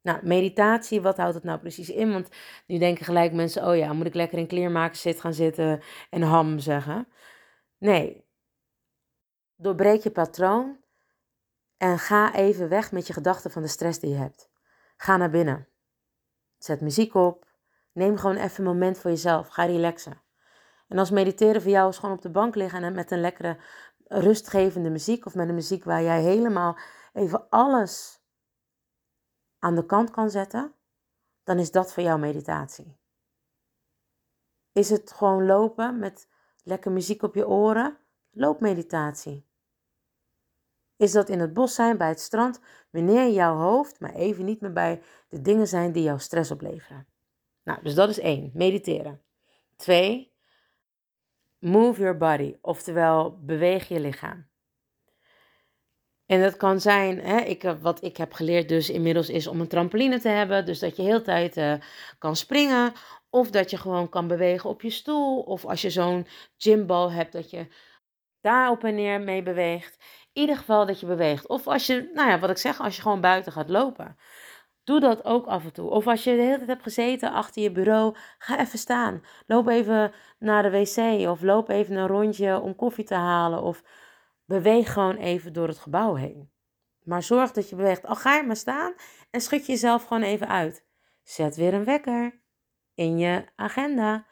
Nou, 0.02 0.18
meditatie, 0.22 1.00
wat 1.00 1.16
houdt 1.16 1.34
het 1.34 1.44
nou 1.44 1.58
precies 1.58 1.90
in? 1.90 2.12
Want 2.12 2.28
nu 2.66 2.78
denken 2.78 3.04
gelijk 3.04 3.32
mensen, 3.32 3.68
oh 3.68 3.76
ja, 3.76 3.92
moet 3.92 4.06
ik 4.06 4.14
lekker 4.14 4.38
in 4.38 4.46
kleermaken 4.46 4.98
zit 4.98 5.20
gaan 5.20 5.34
zitten 5.34 5.80
en 6.11 6.22
ham 6.22 6.58
zeggen? 6.58 7.08
Nee. 7.78 8.24
Doorbreek 9.56 10.02
je 10.02 10.11
patroon 10.11 10.76
en 11.79 11.99
ga 11.99 12.35
even 12.35 12.69
weg 12.69 12.93
met 12.93 13.07
je 13.07 13.12
gedachten 13.12 13.51
van 13.51 13.62
de 13.62 13.69
stress 13.69 13.99
die 13.99 14.11
je 14.11 14.17
hebt. 14.17 14.51
Ga 14.97 15.17
naar 15.17 15.31
binnen. 15.31 15.69
Zet 16.59 16.81
muziek 16.81 17.14
op. 17.14 17.47
Neem 17.93 18.17
gewoon 18.17 18.37
even 18.37 18.59
een 18.59 18.73
moment 18.73 18.99
voor 18.99 19.11
jezelf. 19.11 19.49
Ga 19.49 19.64
relaxen. 19.64 20.23
En 20.88 20.99
als 20.99 21.11
mediteren 21.11 21.62
voor 21.62 21.71
jou 21.71 21.88
is 21.88 21.99
gewoon 21.99 22.14
op 22.14 22.23
de 22.23 22.31
bank 22.31 22.55
liggen 22.55 22.83
en 22.83 22.95
met 22.95 23.11
een 23.11 23.21
lekkere 23.21 23.59
rustgevende 24.05 24.91
muziek 24.91 25.27
of 25.27 25.35
met 25.35 25.49
een 25.49 25.55
muziek 25.55 25.85
waar 25.85 26.03
jij 26.03 26.23
helemaal 26.23 26.79
even 27.12 27.49
alles 27.49 28.23
aan 29.59 29.75
de 29.75 29.87
kant 29.87 30.11
kan 30.11 30.31
zetten, 30.31 30.75
dan 31.45 31.59
is 31.59 31.71
dat 31.71 31.93
voor 31.93 32.03
jou 32.03 32.19
meditatie. 32.19 32.99
Is 34.73 34.91
het 34.91 35.12
gewoon 35.12 35.47
lopen 35.47 35.99
met 35.99 36.29
lekker 36.62 36.93
muziek 36.93 37.23
op 37.23 37.35
je 37.35 37.49
oren? 37.49 37.99
Loopmeditatie. 38.31 39.47
Is 40.98 41.12
dat 41.12 41.28
in 41.28 41.40
het 41.40 41.52
bos 41.52 41.74
zijn, 41.74 41.98
bij 41.98 42.08
het 42.08 42.20
strand, 42.20 42.61
wanneer 42.90 43.30
jouw 43.30 43.56
hoofd 43.56 44.00
maar 44.00 44.14
even 44.14 44.44
niet 44.44 44.61
meer 44.61 44.72
bij 44.72 45.02
de 45.28 45.40
dingen 45.40 45.66
zijn 45.66 45.92
die 45.92 46.02
jou 46.02 46.18
stress 46.18 46.50
opleveren. 46.50 47.06
Nou, 47.62 47.82
dus 47.82 47.94
dat 47.94 48.08
is 48.08 48.18
één, 48.18 48.50
mediteren. 48.54 49.22
Twee, 49.76 50.32
move 51.58 52.00
your 52.00 52.16
body, 52.16 52.56
oftewel 52.61 53.38
beweeg 53.40 53.88
je 53.88 54.00
lichaam. 54.00 54.48
En 56.26 56.40
dat 56.40 56.56
kan 56.56 56.80
zijn, 56.80 57.20
hè, 57.20 57.40
ik, 57.40 57.62
wat 57.80 58.04
ik 58.04 58.16
heb 58.16 58.32
geleerd 58.32 58.68
dus 58.68 58.90
inmiddels 58.90 59.28
is 59.28 59.46
om 59.46 59.61
een 59.61 59.68
trampoline 59.68 60.20
te 60.20 60.28
hebben. 60.28 60.66
Dus 60.66 60.78
dat 60.78 60.96
je 60.96 61.02
heel 61.02 61.22
tijd 61.22 61.56
uh, 61.56 61.74
kan 62.18 62.37
springen. 62.37 62.92
Of 63.30 63.50
dat 63.50 63.70
je 63.70 63.76
gewoon 63.76 64.08
kan 64.08 64.26
bewegen 64.26 64.70
op 64.70 64.82
je 64.82 64.90
stoel. 64.90 65.40
Of 65.40 65.64
als 65.64 65.82
je 65.82 65.90
zo'n 65.90 66.26
gymbal 66.56 67.12
hebt, 67.12 67.32
dat 67.32 67.50
je 67.50 67.66
daar 68.40 68.70
op 68.70 68.84
en 68.84 68.94
neer 68.94 69.20
mee 69.20 69.42
beweegt 69.42 70.04
ieder 70.38 70.57
geval 70.57 70.87
dat 70.87 71.01
je 71.01 71.07
beweegt. 71.07 71.48
Of 71.48 71.66
als 71.66 71.87
je, 71.87 72.11
nou 72.14 72.31
ja, 72.31 72.38
wat 72.38 72.51
ik 72.51 72.59
zeg, 72.59 72.81
als 72.81 72.96
je 72.96 73.03
gewoon 73.03 73.20
buiten 73.20 73.53
gaat 73.53 73.68
lopen. 73.68 74.16
Doe 74.85 75.01
dat 75.01 75.24
ook 75.24 75.46
af 75.46 75.64
en 75.64 75.72
toe. 75.72 75.90
Of 75.90 76.07
als 76.07 76.24
je 76.24 76.37
de 76.37 76.42
hele 76.42 76.57
tijd 76.57 76.68
hebt 76.68 76.83
gezeten 76.83 77.33
achter 77.33 77.62
je 77.62 77.72
bureau, 77.72 78.14
ga 78.38 78.61
even 78.61 78.79
staan. 78.79 79.22
Loop 79.46 79.66
even 79.66 80.12
naar 80.38 80.62
de 80.62 80.70
wc 80.70 81.29
of 81.29 81.42
loop 81.42 81.68
even 81.68 81.96
een 81.96 82.07
rondje 82.07 82.61
om 82.61 82.77
koffie 82.77 83.05
te 83.05 83.14
halen. 83.14 83.62
Of 83.62 83.83
beweeg 84.44 84.92
gewoon 84.92 85.16
even 85.16 85.53
door 85.53 85.68
het 85.68 85.79
gebouw 85.79 86.14
heen. 86.14 86.51
Maar 87.03 87.22
zorg 87.22 87.53
dat 87.53 87.68
je 87.68 87.77
beweegt. 87.77 88.07
Al 88.07 88.14
ga 88.14 88.37
je 88.37 88.42
maar 88.42 88.57
staan 88.57 88.94
en 89.31 89.40
schud 89.40 89.66
jezelf 89.66 90.05
gewoon 90.05 90.22
even 90.22 90.48
uit. 90.48 90.87
Zet 91.22 91.57
weer 91.57 91.74
een 91.74 91.85
wekker 91.85 92.40
in 92.94 93.18
je 93.18 93.44
agenda 93.57 94.27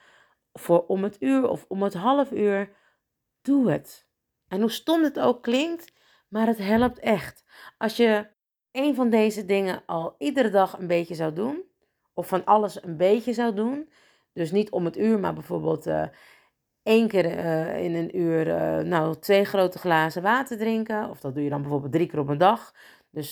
voor 0.52 0.86
om 0.86 1.02
het 1.02 1.16
uur 1.22 1.48
of 1.48 1.64
om 1.68 1.82
het 1.82 1.94
half 1.94 2.30
uur. 2.30 2.76
Doe 3.42 3.70
het. 3.70 4.08
En 4.48 4.60
hoe 4.60 4.70
stom 4.70 5.02
het 5.02 5.18
ook 5.18 5.42
klinkt, 5.42 5.92
maar 6.36 6.46
het 6.46 6.58
helpt 6.58 6.98
echt. 6.98 7.44
Als 7.78 7.96
je 7.96 8.26
een 8.72 8.94
van 8.94 9.10
deze 9.10 9.44
dingen 9.44 9.82
al 9.86 10.14
iedere 10.18 10.50
dag 10.50 10.78
een 10.78 10.86
beetje 10.86 11.14
zou 11.14 11.32
doen, 11.32 11.62
of 12.14 12.28
van 12.28 12.44
alles 12.44 12.82
een 12.82 12.96
beetje 12.96 13.32
zou 13.32 13.54
doen, 13.54 13.90
dus 14.32 14.50
niet 14.50 14.70
om 14.70 14.84
het 14.84 14.96
uur, 14.96 15.18
maar 15.18 15.34
bijvoorbeeld 15.34 15.86
uh, 15.86 16.06
één 16.82 17.08
keer 17.08 17.24
uh, 17.24 17.84
in 17.84 17.94
een 17.94 18.18
uur, 18.18 18.46
uh, 18.46 18.84
nou, 18.84 19.16
twee 19.18 19.44
grote 19.44 19.78
glazen 19.78 20.22
water 20.22 20.58
drinken, 20.58 21.10
of 21.10 21.20
dat 21.20 21.34
doe 21.34 21.44
je 21.44 21.50
dan 21.50 21.60
bijvoorbeeld 21.60 21.92
drie 21.92 22.06
keer 22.06 22.18
op 22.18 22.28
een 22.28 22.38
dag. 22.38 22.74
Dus 23.10 23.30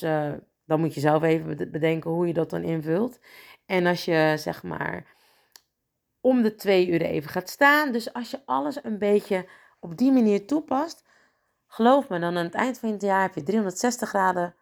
dan 0.64 0.80
moet 0.80 0.94
je 0.94 1.00
zelf 1.00 1.22
even 1.22 1.70
bedenken 1.70 2.10
hoe 2.10 2.26
je 2.26 2.32
dat 2.32 2.50
dan 2.50 2.62
invult. 2.62 3.18
En 3.66 3.86
als 3.86 4.04
je 4.04 4.34
zeg 4.36 4.62
maar 4.62 5.14
om 6.20 6.42
de 6.42 6.54
twee 6.54 6.88
uur 6.88 7.02
even 7.02 7.30
gaat 7.30 7.48
staan, 7.48 7.92
dus 7.92 8.12
als 8.12 8.30
je 8.30 8.40
alles 8.44 8.84
een 8.84 8.98
beetje 8.98 9.48
op 9.80 9.96
die 9.96 10.12
manier 10.12 10.46
toepast, 10.46 11.03
Geloof 11.74 12.08
me, 12.08 12.18
dan 12.18 12.36
aan 12.36 12.44
het 12.44 12.54
eind 12.54 12.78
van 12.78 12.90
het 12.90 13.02
jaar 13.02 13.22
heb 13.22 13.34
je 13.34 13.42
360 13.42 14.08
graden 14.08 14.54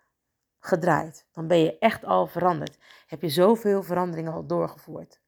gedraaid. 0.59 1.27
Dan 1.33 1.47
ben 1.47 1.59
je 1.59 1.79
echt 1.79 2.05
al 2.05 2.27
veranderd. 2.27 2.79
Heb 3.07 3.23
je 3.23 3.29
zoveel 3.29 3.83
veranderingen 3.83 4.33
al 4.33 4.47
doorgevoerd. 4.47 5.21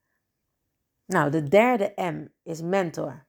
Nou, 1.06 1.30
de 1.30 1.42
derde 1.42 1.92
M 1.96 2.26
is 2.42 2.62
mentor. 2.62 3.26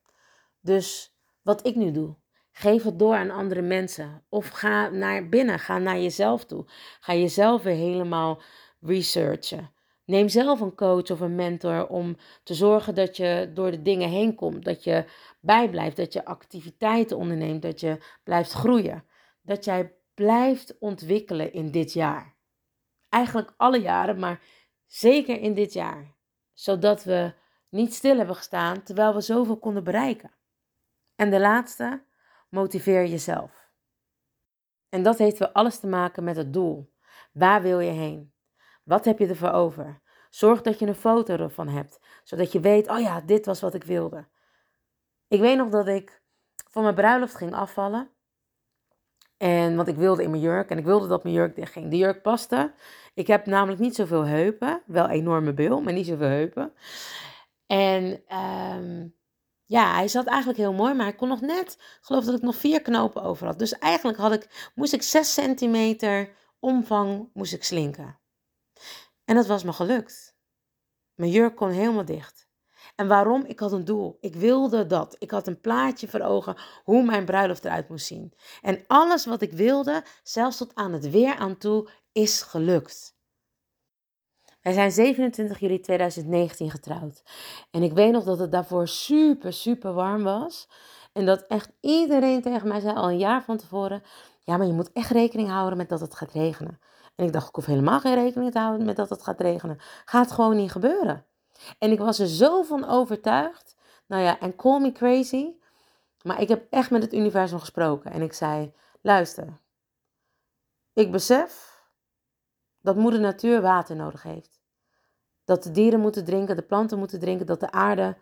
Dus 0.59 1.15
wat 1.41 1.65
ik 1.65 1.75
nu 1.75 1.91
doe. 1.91 2.15
Geef 2.51 2.83
het 2.83 2.99
door 2.99 3.15
aan 3.15 3.29
andere 3.29 3.61
mensen. 3.61 4.23
Of 4.29 4.49
ga 4.49 4.89
naar 4.89 5.29
binnen, 5.29 5.59
ga 5.59 5.77
naar 5.77 5.99
jezelf 5.99 6.45
toe. 6.45 6.65
Ga 6.99 7.13
jezelf 7.13 7.63
weer 7.63 7.75
helemaal 7.75 8.41
researchen. 8.79 9.73
Neem 10.05 10.29
zelf 10.29 10.59
een 10.59 10.75
coach 10.75 11.11
of 11.11 11.19
een 11.19 11.35
mentor 11.35 11.87
om 11.87 12.17
te 12.43 12.53
zorgen 12.53 12.95
dat 12.95 13.17
je 13.17 13.51
door 13.53 13.71
de 13.71 13.81
dingen 13.81 14.09
heen 14.09 14.35
komt. 14.35 14.65
Dat 14.65 14.83
je 14.83 15.05
bijblijft, 15.39 15.97
dat 15.97 16.13
je 16.13 16.25
activiteiten 16.25 17.17
onderneemt, 17.17 17.61
dat 17.61 17.79
je 17.79 18.03
blijft 18.23 18.51
groeien. 18.51 19.03
Dat 19.41 19.65
jij 19.65 19.93
blijft 20.13 20.77
ontwikkelen 20.79 21.53
in 21.53 21.71
dit 21.71 21.93
jaar. 21.93 22.35
Eigenlijk 23.09 23.53
alle 23.57 23.81
jaren, 23.81 24.19
maar 24.19 24.41
zeker 24.85 25.41
in 25.41 25.53
dit 25.53 25.73
jaar. 25.73 26.15
Zodat 26.53 27.03
we 27.03 27.33
niet 27.69 27.93
stil 27.93 28.17
hebben 28.17 28.35
gestaan 28.35 28.83
terwijl 28.83 29.13
we 29.13 29.21
zoveel 29.21 29.57
konden 29.57 29.83
bereiken. 29.83 30.31
En 31.15 31.29
de 31.29 31.39
laatste, 31.39 32.03
motiveer 32.49 33.05
jezelf. 33.05 33.71
En 34.89 35.03
dat 35.03 35.17
heeft 35.17 35.37
wel 35.37 35.49
alles 35.51 35.79
te 35.79 35.87
maken 35.87 36.23
met 36.23 36.35
het 36.35 36.53
doel. 36.53 36.93
Waar 37.31 37.61
wil 37.61 37.79
je 37.79 37.91
heen? 37.91 38.34
Wat 38.85 39.05
heb 39.05 39.19
je 39.19 39.27
ervoor 39.27 39.51
over? 39.51 40.01
Zorg 40.29 40.61
dat 40.61 40.79
je 40.79 40.87
een 40.87 40.95
foto 40.95 41.35
ervan 41.35 41.67
hebt, 41.67 41.99
zodat 42.23 42.51
je 42.51 42.59
weet, 42.59 42.89
oh 42.89 42.99
ja, 42.99 43.21
dit 43.21 43.45
was 43.45 43.61
wat 43.61 43.73
ik 43.73 43.83
wilde. 43.83 44.27
Ik 45.27 45.39
weet 45.39 45.57
nog 45.57 45.69
dat 45.69 45.87
ik 45.87 46.21
voor 46.69 46.81
mijn 46.81 46.95
bruiloft 46.95 47.35
ging 47.35 47.53
afvallen. 47.53 48.09
En 49.37 49.75
want 49.75 49.87
ik 49.87 49.95
wilde 49.95 50.23
in 50.23 50.29
mijn 50.29 50.41
jurk 50.41 50.69
en 50.69 50.77
ik 50.77 50.85
wilde 50.85 51.07
dat 51.07 51.23
mijn 51.23 51.35
jurk 51.35 51.55
dicht 51.55 51.71
ging. 51.71 51.89
De 51.89 51.97
jurk 51.97 52.21
paste. 52.21 52.73
Ik 53.13 53.27
heb 53.27 53.45
namelijk 53.45 53.79
niet 53.79 53.95
zoveel 53.95 54.25
heupen. 54.25 54.81
Wel 54.85 55.09
enorme 55.09 55.53
bil, 55.53 55.81
maar 55.81 55.93
niet 55.93 56.05
zoveel 56.05 56.27
heupen. 56.27 56.73
En 57.67 58.23
um, 58.37 59.15
ja, 59.65 59.93
hij 59.93 60.07
zat 60.07 60.25
eigenlijk 60.25 60.57
heel 60.57 60.73
mooi, 60.73 60.93
maar 60.93 61.07
ik 61.07 61.17
kon 61.17 61.27
nog 61.27 61.41
net, 61.41 61.77
geloof 62.01 62.25
dat 62.25 62.35
ik 62.35 62.41
nog 62.41 62.55
vier 62.55 62.81
knopen 62.81 63.21
over 63.21 63.47
had. 63.47 63.59
Dus 63.59 63.77
eigenlijk 63.77 64.17
had 64.17 64.33
ik, 64.33 64.71
moest 64.75 64.93
ik 64.93 65.01
6 65.01 65.33
centimeter 65.33 66.35
omvang 66.59 67.29
moest 67.33 67.53
ik 67.53 67.63
slinken. 67.63 68.19
En 69.25 69.35
dat 69.35 69.45
was 69.45 69.63
me 69.63 69.73
gelukt. 69.73 70.35
Mijn 71.15 71.31
jurk 71.31 71.55
kon 71.55 71.69
helemaal 71.69 72.05
dicht. 72.05 72.47
En 72.95 73.07
waarom? 73.07 73.45
Ik 73.45 73.59
had 73.59 73.71
een 73.71 73.85
doel. 73.85 74.17
Ik 74.21 74.35
wilde 74.35 74.85
dat. 74.85 75.15
Ik 75.19 75.31
had 75.31 75.47
een 75.47 75.61
plaatje 75.61 76.07
voor 76.07 76.21
ogen 76.21 76.55
hoe 76.83 77.03
mijn 77.03 77.25
bruiloft 77.25 77.65
eruit 77.65 77.89
moest 77.89 78.05
zien. 78.05 78.33
En 78.61 78.83
alles 78.87 79.25
wat 79.25 79.41
ik 79.41 79.51
wilde, 79.51 80.03
zelfs 80.23 80.57
tot 80.57 80.75
aan 80.75 80.93
het 80.93 81.09
weer 81.09 81.35
aan 81.35 81.57
toe, 81.57 81.89
is 82.11 82.41
gelukt. 82.41 83.15
Wij 84.61 84.73
zijn 84.73 84.91
27 84.91 85.59
juli 85.59 85.79
2019 85.79 86.71
getrouwd. 86.71 87.23
En 87.71 87.83
ik 87.83 87.93
weet 87.93 88.11
nog 88.11 88.23
dat 88.23 88.39
het 88.39 88.51
daarvoor 88.51 88.87
super, 88.87 89.53
super 89.53 89.93
warm 89.93 90.23
was. 90.23 90.67
En 91.13 91.25
dat 91.25 91.45
echt 91.47 91.71
iedereen 91.79 92.41
tegen 92.41 92.67
mij 92.67 92.79
zei 92.79 92.95
al 92.95 93.09
een 93.09 93.17
jaar 93.17 93.43
van 93.43 93.57
tevoren: 93.57 94.03
Ja, 94.43 94.57
maar 94.57 94.67
je 94.67 94.73
moet 94.73 94.91
echt 94.91 95.11
rekening 95.11 95.49
houden 95.49 95.77
met 95.77 95.89
dat 95.89 95.99
het 95.99 96.15
gaat 96.15 96.31
regenen. 96.31 96.79
En 97.15 97.25
ik 97.25 97.33
dacht: 97.33 97.47
Ik 97.47 97.55
hoef 97.55 97.65
helemaal 97.65 97.99
geen 97.99 98.15
rekening 98.15 98.51
te 98.51 98.59
houden 98.59 98.85
met 98.85 98.95
dat 98.95 99.09
het 99.09 99.23
gaat 99.23 99.41
regenen. 99.41 99.77
Gaat 100.05 100.31
gewoon 100.31 100.55
niet 100.55 100.71
gebeuren. 100.71 101.25
En 101.79 101.91
ik 101.91 101.99
was 101.99 102.19
er 102.19 102.27
zo 102.27 102.63
van 102.63 102.87
overtuigd. 102.87 103.75
Nou 104.07 104.23
ja, 104.23 104.39
en 104.39 104.55
call 104.55 104.79
me 104.79 104.91
crazy. 104.91 105.53
Maar 106.21 106.41
ik 106.41 106.47
heb 106.47 106.67
echt 106.69 106.91
met 106.91 107.01
het 107.01 107.13
universum 107.13 107.59
gesproken. 107.59 108.11
En 108.11 108.21
ik 108.21 108.33
zei: 108.33 108.73
Luister, 109.01 109.59
ik 110.93 111.11
besef 111.11 111.83
dat 112.81 112.95
moeder 112.95 113.19
natuur 113.19 113.61
water 113.61 113.95
nodig 113.95 114.23
heeft. 114.23 114.59
Dat 115.45 115.63
de 115.63 115.71
dieren 115.71 115.99
moeten 115.99 116.25
drinken, 116.25 116.55
de 116.55 116.61
planten 116.61 116.97
moeten 116.97 117.19
drinken, 117.19 117.45
dat 117.45 117.59
de 117.59 117.71
aarde 117.71 118.17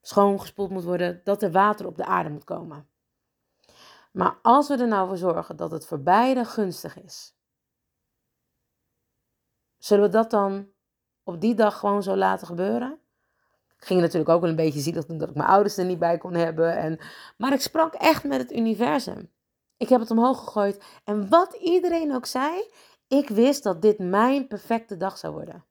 schoongespoeld 0.00 0.70
moet 0.70 0.84
worden, 0.84 1.20
dat 1.24 1.42
er 1.42 1.50
water 1.50 1.86
op 1.86 1.96
de 1.96 2.04
aarde 2.04 2.30
moet 2.30 2.44
komen. 2.44 2.88
Maar 4.12 4.38
als 4.42 4.68
we 4.68 4.76
er 4.76 4.88
nou 4.88 5.08
voor 5.08 5.16
zorgen 5.16 5.56
dat 5.56 5.70
het 5.70 5.86
voor 5.86 6.00
beide 6.00 6.44
gunstig 6.44 6.98
is, 6.98 7.37
zullen 9.78 10.04
we 10.04 10.10
dat 10.10 10.30
dan 10.30 10.68
op 11.22 11.40
die 11.40 11.54
dag 11.54 11.78
gewoon 11.78 12.02
zo 12.02 12.16
laten 12.16 12.46
gebeuren? 12.46 12.98
Ik 13.78 13.84
ging 13.84 14.00
natuurlijk 14.00 14.30
ook 14.30 14.40
wel 14.40 14.50
een 14.50 14.56
beetje 14.56 14.80
zielig 14.80 15.06
dat 15.06 15.28
ik 15.28 15.34
mijn 15.34 15.48
ouders 15.48 15.76
er 15.76 15.84
niet 15.84 15.98
bij 15.98 16.18
kon 16.18 16.34
hebben. 16.34 16.76
En, 16.76 16.98
maar 17.36 17.52
ik 17.52 17.60
sprak 17.60 17.94
echt 17.94 18.24
met 18.24 18.40
het 18.40 18.52
universum. 18.52 19.30
Ik 19.76 19.88
heb 19.88 20.00
het 20.00 20.10
omhoog 20.10 20.38
gegooid. 20.38 20.84
En 21.04 21.28
wat 21.28 21.54
iedereen 21.54 22.14
ook 22.14 22.26
zei, 22.26 22.70
ik 23.08 23.28
wist 23.28 23.62
dat 23.62 23.82
dit 23.82 23.98
mijn 23.98 24.46
perfecte 24.46 24.96
dag 24.96 25.18
zou 25.18 25.32
worden. 25.32 25.64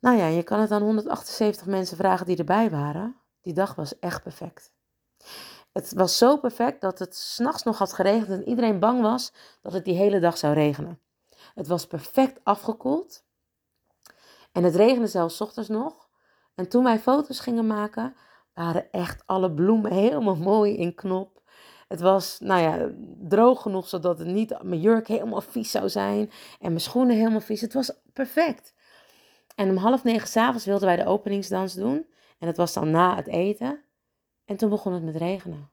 Nou 0.00 0.16
ja, 0.16 0.26
je 0.26 0.42
kan 0.42 0.60
het 0.60 0.70
aan 0.70 0.82
178 0.82 1.66
mensen 1.66 1.96
vragen 1.96 2.26
die 2.26 2.36
erbij 2.36 2.70
waren. 2.70 3.16
Die 3.40 3.52
dag 3.52 3.74
was 3.74 3.98
echt 3.98 4.22
perfect. 4.22 4.72
Het 5.72 5.92
was 5.92 6.18
zo 6.18 6.36
perfect 6.36 6.80
dat 6.80 6.98
het 6.98 7.16
s'nachts 7.16 7.62
nog 7.62 7.78
had 7.78 7.92
geregend 7.92 8.28
en 8.28 8.48
iedereen 8.48 8.78
bang 8.78 9.00
was 9.00 9.32
dat 9.62 9.72
het 9.72 9.84
die 9.84 9.96
hele 9.96 10.20
dag 10.20 10.38
zou 10.38 10.54
regenen. 10.54 11.00
Het 11.58 11.66
was 11.66 11.86
perfect 11.86 12.40
afgekoeld. 12.42 13.24
En 14.52 14.64
het 14.64 14.74
regende 14.74 15.06
zelfs 15.06 15.40
ochtends 15.40 15.68
nog. 15.68 16.08
En 16.54 16.68
toen 16.68 16.84
wij 16.84 16.98
foto's 16.98 17.40
gingen 17.40 17.66
maken, 17.66 18.16
waren 18.54 18.90
echt 18.92 19.22
alle 19.26 19.52
bloemen 19.52 19.92
helemaal 20.02 20.36
mooi 20.36 20.76
in 20.76 20.94
knop. 20.94 21.42
Het 21.88 22.00
was, 22.00 22.38
nou 22.40 22.62
ja, 22.62 22.90
droog 23.28 23.62
genoeg 23.62 23.88
zodat 23.88 24.18
het 24.18 24.28
niet 24.28 24.62
mijn 24.62 24.80
jurk 24.80 25.06
helemaal 25.06 25.40
vies 25.40 25.70
zou 25.70 25.88
zijn 25.88 26.30
en 26.60 26.68
mijn 26.68 26.80
schoenen 26.80 27.16
helemaal 27.16 27.40
vies. 27.40 27.60
Het 27.60 27.72
was 27.72 27.92
perfect. 28.12 28.74
En 29.54 29.70
om 29.70 29.76
half 29.76 30.04
negen 30.04 30.28
s'avonds 30.28 30.64
wilden 30.64 30.86
wij 30.86 30.96
de 30.96 31.06
openingsdans 31.06 31.74
doen. 31.74 32.06
En 32.38 32.46
dat 32.46 32.56
was 32.56 32.72
dan 32.72 32.90
na 32.90 33.16
het 33.16 33.26
eten. 33.26 33.84
En 34.44 34.56
toen 34.56 34.70
begon 34.70 34.92
het 34.92 35.02
met 35.02 35.16
regenen. 35.16 35.70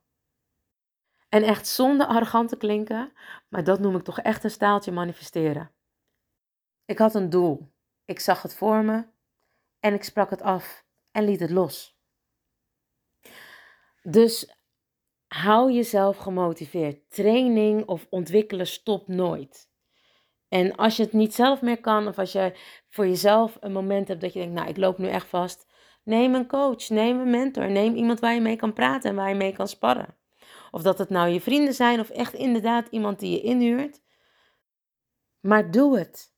En 1.30 1.44
echt 1.44 1.68
zonder 1.68 2.08
arrogant 2.08 2.50
te 2.50 2.58
klinken, 2.58 3.14
maar 3.50 3.64
dat 3.64 3.80
noem 3.80 3.96
ik 3.96 4.04
toch 4.04 4.20
echt 4.20 4.44
een 4.44 4.52
staaltje 4.52 4.92
manifesteren. 4.92 5.75
Ik 6.86 6.98
had 6.98 7.16
een 7.16 7.30
doel. 7.30 7.74
Ik 8.06 8.20
zag 8.20 8.42
het 8.42 8.56
voor 8.56 8.84
me 8.84 9.06
en 9.80 9.94
ik 9.94 10.04
sprak 10.04 10.30
het 10.30 10.42
af 10.42 10.86
en 11.12 11.24
liet 11.24 11.40
het 11.40 11.50
los. 11.50 11.98
Dus 14.02 14.56
hou 15.28 15.72
jezelf 15.72 16.18
gemotiveerd. 16.18 17.10
Training 17.10 17.86
of 17.86 18.08
ontwikkelen 18.10 18.68
stopt 18.68 19.08
nooit. 19.08 19.70
En 20.48 20.76
als 20.76 20.98
je 20.98 21.04
het 21.04 21.14
niet 21.14 21.34
zelf 21.34 21.62
meer 21.62 21.80
kan, 21.80 22.08
of 22.08 22.18
als 22.18 22.32
je 22.32 22.60
voor 22.90 23.08
jezelf 23.08 23.58
een 23.60 23.72
moment 23.72 24.08
hebt 24.08 24.22
dat 24.22 24.34
je 24.34 24.40
denkt, 24.40 24.54
nou, 24.54 24.68
ik 24.70 24.78
loop 24.78 24.98
nu 24.98 25.08
echt 25.08 25.28
vast, 25.28 25.68
neem 26.04 26.36
een 26.36 26.48
coach, 26.48 26.90
neem 26.90 27.20
een 27.20 27.30
mentor, 27.30 27.70
neem 27.72 27.96
iemand 27.96 28.20
waar 28.20 28.34
je 28.34 28.42
mee 28.42 28.56
kan 28.56 28.74
praten 28.74 29.10
en 29.10 29.16
waar 29.16 29.30
je 29.30 29.36
mee 29.36 29.54
kan 29.54 29.68
sparren. 29.68 30.18
Of 30.72 30.82
dat 30.82 30.98
het 30.98 31.10
nou 31.10 31.30
je 31.30 31.42
vrienden 31.42 31.74
zijn 31.74 32.00
of 32.00 32.10
echt 32.10 32.34
inderdaad 32.34 32.88
iemand 32.88 33.20
die 33.20 33.32
je 33.32 33.42
inhuurt. 33.42 34.02
Maar 35.40 35.72
doe 35.72 35.98
het. 35.98 36.35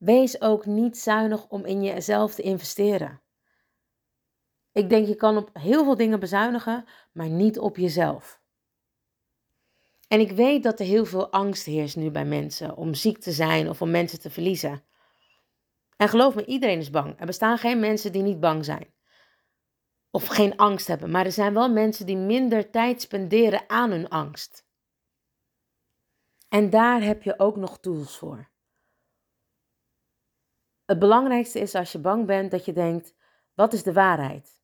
Wees 0.00 0.40
ook 0.40 0.66
niet 0.66 0.98
zuinig 0.98 1.48
om 1.48 1.64
in 1.64 1.82
jezelf 1.82 2.34
te 2.34 2.42
investeren. 2.42 3.20
Ik 4.72 4.88
denk 4.88 5.06
je 5.06 5.14
kan 5.14 5.36
op 5.36 5.50
heel 5.52 5.84
veel 5.84 5.96
dingen 5.96 6.20
bezuinigen, 6.20 6.84
maar 7.12 7.28
niet 7.28 7.58
op 7.58 7.76
jezelf. 7.76 8.40
En 10.08 10.20
ik 10.20 10.30
weet 10.30 10.62
dat 10.62 10.80
er 10.80 10.86
heel 10.86 11.04
veel 11.04 11.32
angst 11.32 11.64
heerst 11.64 11.96
nu 11.96 12.10
bij 12.10 12.24
mensen 12.24 12.76
om 12.76 12.94
ziek 12.94 13.18
te 13.18 13.32
zijn 13.32 13.68
of 13.68 13.82
om 13.82 13.90
mensen 13.90 14.20
te 14.20 14.30
verliezen. 14.30 14.84
En 15.96 16.08
geloof 16.08 16.34
me, 16.34 16.44
iedereen 16.44 16.78
is 16.78 16.90
bang. 16.90 17.20
Er 17.20 17.26
bestaan 17.26 17.58
geen 17.58 17.80
mensen 17.80 18.12
die 18.12 18.22
niet 18.22 18.40
bang 18.40 18.64
zijn. 18.64 18.94
Of 20.10 20.26
geen 20.26 20.56
angst 20.56 20.86
hebben, 20.86 21.10
maar 21.10 21.24
er 21.24 21.32
zijn 21.32 21.54
wel 21.54 21.70
mensen 21.70 22.06
die 22.06 22.16
minder 22.16 22.70
tijd 22.70 23.00
spenderen 23.00 23.62
aan 23.66 23.90
hun 23.90 24.08
angst. 24.08 24.64
En 26.48 26.70
daar 26.70 27.02
heb 27.02 27.22
je 27.22 27.38
ook 27.38 27.56
nog 27.56 27.80
tools 27.80 28.18
voor. 28.18 28.49
Het 30.90 30.98
belangrijkste 30.98 31.60
is 31.60 31.74
als 31.74 31.92
je 31.92 31.98
bang 31.98 32.26
bent 32.26 32.50
dat 32.50 32.64
je 32.64 32.72
denkt: 32.72 33.14
wat 33.54 33.72
is 33.72 33.82
de 33.82 33.92
waarheid? 33.92 34.60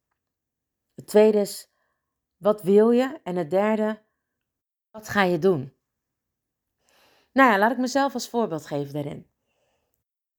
Het 0.95 1.07
tweede 1.07 1.39
is: 1.39 1.71
wat 2.37 2.63
wil 2.63 2.91
je? 2.91 3.21
En 3.23 3.37
het 3.37 3.51
derde: 3.51 4.03
wat 4.91 5.09
ga 5.09 5.23
je 5.23 5.39
doen? 5.39 5.75
Nou 7.33 7.51
ja, 7.51 7.59
laat 7.59 7.71
ik 7.71 7.79
mezelf 7.79 8.15
als 8.15 8.29
voorbeeld 8.29 8.67
geven 8.67 8.93
daarin. 8.93 9.31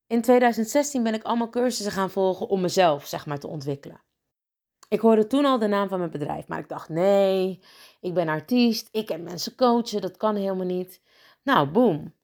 In 0.06 0.22
2016 0.22 1.02
ben 1.02 1.14
ik 1.14 1.22
allemaal 1.22 1.50
cursussen 1.50 1.92
gaan 1.92 2.10
volgen 2.10 2.48
om 2.48 2.60
mezelf, 2.60 3.06
zeg 3.06 3.26
maar, 3.26 3.38
te 3.38 3.48
ontwikkelen. 3.48 4.02
Ik 4.88 5.00
hoorde 5.00 5.26
toen 5.26 5.44
al 5.44 5.58
de 5.58 5.66
naam 5.66 5.88
van 5.88 5.98
mijn 5.98 6.10
bedrijf, 6.10 6.48
maar 6.48 6.58
ik 6.58 6.68
dacht, 6.68 6.88
nee, 6.88 7.62
ik 8.00 8.14
ben 8.14 8.28
artiest, 8.28 8.88
ik 8.92 9.08
heb 9.08 9.20
mensen 9.20 9.54
coachen, 9.54 10.00
dat 10.00 10.16
kan 10.16 10.36
helemaal 10.36 10.66
niet. 10.66 11.02
Nou, 11.42 11.70
boom. 11.70 12.14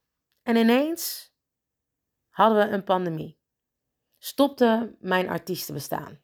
En 0.42 0.56
ineens 0.56 1.32
hadden 2.30 2.68
we 2.68 2.74
een 2.74 2.84
pandemie. 2.84 3.42
Stopte 4.24 4.96
mijn 5.00 5.28
artiestenbestaan. 5.28 6.20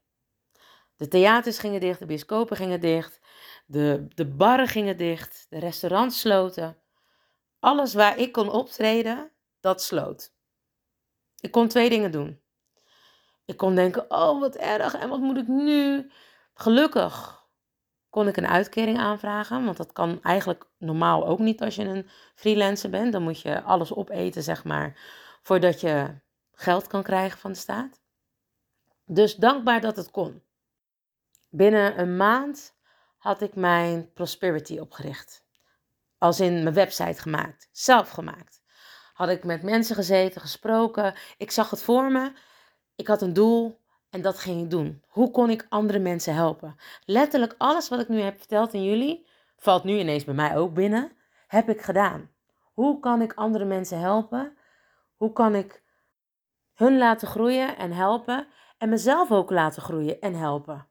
De 0.96 1.08
theaters 1.08 1.58
gingen 1.58 1.80
dicht, 1.80 1.98
de 1.98 2.06
bioscopen 2.06 2.56
gingen 2.56 2.80
dicht, 2.80 3.20
de, 3.66 4.06
de 4.14 4.26
barren 4.26 4.68
gingen 4.68 4.96
dicht, 4.96 5.46
de 5.48 5.58
restaurants 5.58 6.20
sloten. 6.20 6.76
Alles 7.58 7.94
waar 7.94 8.18
ik 8.18 8.32
kon 8.32 8.50
optreden, 8.50 9.30
dat 9.60 9.82
sloot. 9.82 10.34
Ik 11.40 11.50
kon 11.50 11.68
twee 11.68 11.88
dingen 11.88 12.10
doen. 12.10 12.40
Ik 13.44 13.56
kon 13.56 13.74
denken, 13.74 14.10
oh 14.10 14.40
wat 14.40 14.56
erg 14.56 14.94
en 14.94 15.08
wat 15.08 15.20
moet 15.20 15.36
ik 15.36 15.48
nu? 15.48 16.10
Gelukkig 16.54 17.46
kon 18.10 18.28
ik 18.28 18.36
een 18.36 18.48
uitkering 18.48 18.98
aanvragen. 18.98 19.64
Want 19.64 19.76
dat 19.76 19.92
kan 19.92 20.22
eigenlijk 20.22 20.64
normaal 20.78 21.26
ook 21.26 21.38
niet 21.38 21.62
als 21.62 21.74
je 21.74 21.84
een 21.84 22.08
freelancer 22.34 22.90
bent. 22.90 23.12
Dan 23.12 23.22
moet 23.22 23.40
je 23.40 23.62
alles 23.62 23.94
opeten, 23.94 24.42
zeg 24.42 24.64
maar, 24.64 24.98
voordat 25.42 25.80
je 25.80 26.20
geld 26.60 26.86
kan 26.86 27.02
krijgen 27.02 27.38
van 27.38 27.52
de 27.52 27.58
staat. 27.58 28.00
Dus 29.04 29.34
dankbaar 29.34 29.80
dat 29.80 29.96
het 29.96 30.10
kon. 30.10 30.42
Binnen 31.48 32.00
een 32.00 32.16
maand 32.16 32.74
had 33.18 33.40
ik 33.42 33.54
mijn 33.54 34.12
Prosperity 34.12 34.78
opgericht. 34.78 35.44
Als 36.18 36.40
in 36.40 36.62
mijn 36.62 36.74
website 36.74 37.20
gemaakt, 37.20 37.68
zelf 37.72 38.10
gemaakt. 38.10 38.62
Had 39.12 39.28
ik 39.28 39.44
met 39.44 39.62
mensen 39.62 39.94
gezeten, 39.96 40.40
gesproken. 40.40 41.14
Ik 41.36 41.50
zag 41.50 41.70
het 41.70 41.82
voor 41.82 42.12
me. 42.12 42.32
Ik 42.96 43.06
had 43.06 43.22
een 43.22 43.32
doel 43.32 43.80
en 44.10 44.22
dat 44.22 44.38
ging 44.38 44.62
ik 44.62 44.70
doen. 44.70 45.02
Hoe 45.08 45.30
kon 45.30 45.50
ik 45.50 45.66
andere 45.68 45.98
mensen 45.98 46.34
helpen? 46.34 46.76
Letterlijk 47.04 47.54
alles 47.58 47.88
wat 47.88 48.00
ik 48.00 48.08
nu 48.08 48.20
heb 48.20 48.38
verteld 48.38 48.74
aan 48.74 48.84
jullie, 48.84 49.26
valt 49.56 49.84
nu 49.84 49.98
ineens 49.98 50.24
bij 50.24 50.34
mij 50.34 50.56
ook 50.56 50.74
binnen, 50.74 51.12
heb 51.46 51.68
ik 51.68 51.80
gedaan. 51.80 52.30
Hoe 52.72 53.00
kan 53.00 53.22
ik 53.22 53.34
andere 53.34 53.64
mensen 53.64 53.98
helpen? 53.98 54.56
Hoe 55.16 55.32
kan 55.32 55.54
ik 55.54 55.82
hun 56.80 56.98
laten 56.98 57.28
groeien 57.28 57.76
en 57.76 57.92
helpen 57.92 58.46
en 58.78 58.88
mezelf 58.88 59.30
ook 59.30 59.50
laten 59.50 59.82
groeien 59.82 60.20
en 60.20 60.34
helpen? 60.34 60.88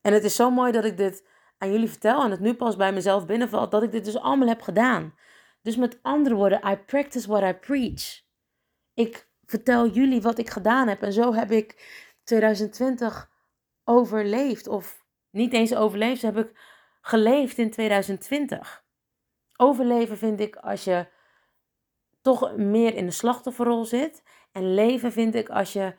En 0.00 0.12
het 0.12 0.24
is 0.24 0.36
zo 0.36 0.50
mooi 0.50 0.72
dat 0.72 0.84
ik 0.84 0.96
dit 0.96 1.28
aan 1.58 1.72
jullie 1.72 1.88
vertel 1.88 2.22
en 2.24 2.30
het 2.30 2.40
nu 2.40 2.54
pas 2.54 2.76
bij 2.76 2.92
mezelf 2.92 3.26
binnenvalt 3.26 3.70
dat 3.70 3.82
ik 3.82 3.90
dit 3.90 4.04
dus 4.04 4.18
allemaal 4.18 4.48
heb 4.48 4.62
gedaan. 4.62 5.14
Dus 5.62 5.76
met 5.76 5.98
andere 6.02 6.34
woorden, 6.34 6.70
I 6.70 6.76
practice 6.76 7.28
what 7.28 7.42
I 7.42 7.52
preach. 7.52 8.22
Ik 8.94 9.28
vertel 9.44 9.88
jullie 9.88 10.22
wat 10.22 10.38
ik 10.38 10.50
gedaan 10.50 10.88
heb 10.88 11.02
en 11.02 11.12
zo 11.12 11.34
heb 11.34 11.50
ik 11.50 12.00
2020 12.24 13.30
overleefd 13.84 14.66
of 14.66 15.04
niet 15.30 15.52
eens 15.52 15.74
overleefd, 15.74 16.22
heb 16.22 16.36
ik 16.36 16.58
geleefd 17.00 17.58
in 17.58 17.70
2020. 17.70 18.84
Overleven 19.56 20.18
vind 20.18 20.40
ik 20.40 20.56
als 20.56 20.84
je 20.84 21.06
toch 22.22 22.56
meer 22.56 22.94
in 22.94 23.06
de 23.06 23.12
slachtofferrol 23.12 23.84
zit 23.84 24.22
en 24.52 24.74
leven 24.74 25.12
vind 25.12 25.34
ik 25.34 25.48
als 25.48 25.72
je 25.72 25.94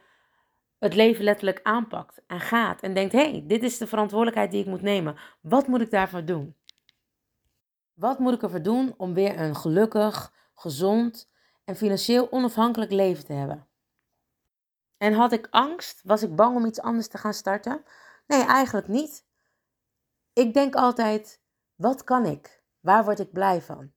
het 0.79 0.95
leven 0.95 1.23
letterlijk 1.23 1.59
aanpakt 1.63 2.21
en 2.27 2.39
gaat 2.39 2.81
en 2.81 2.93
denkt: 2.93 3.13
hé, 3.13 3.29
hey, 3.31 3.43
dit 3.47 3.63
is 3.63 3.77
de 3.77 3.88
verantwoordelijkheid 3.88 4.51
die 4.51 4.62
ik 4.62 4.67
moet 4.67 4.81
nemen. 4.81 5.17
Wat 5.41 5.67
moet 5.67 5.81
ik 5.81 5.91
daarvoor 5.91 6.25
doen? 6.25 6.55
Wat 7.93 8.19
moet 8.19 8.33
ik 8.33 8.43
ervoor 8.43 8.62
doen 8.62 8.93
om 8.97 9.13
weer 9.13 9.39
een 9.39 9.55
gelukkig, 9.55 10.33
gezond 10.53 11.29
en 11.65 11.75
financieel 11.75 12.31
onafhankelijk 12.31 12.91
leven 12.91 13.25
te 13.25 13.33
hebben? 13.33 13.67
En 14.97 15.13
had 15.13 15.31
ik 15.31 15.47
angst? 15.49 16.01
Was 16.03 16.23
ik 16.23 16.36
bang 16.36 16.55
om 16.55 16.65
iets 16.65 16.81
anders 16.81 17.07
te 17.07 17.17
gaan 17.17 17.33
starten? 17.33 17.83
Nee, 18.27 18.43
eigenlijk 18.45 18.88
niet. 18.88 19.25
Ik 20.33 20.53
denk 20.53 20.75
altijd: 20.75 21.41
wat 21.75 22.03
kan 22.03 22.25
ik? 22.25 22.63
Waar 22.79 23.03
word 23.03 23.19
ik 23.19 23.31
blij 23.31 23.62
van? 23.62 23.91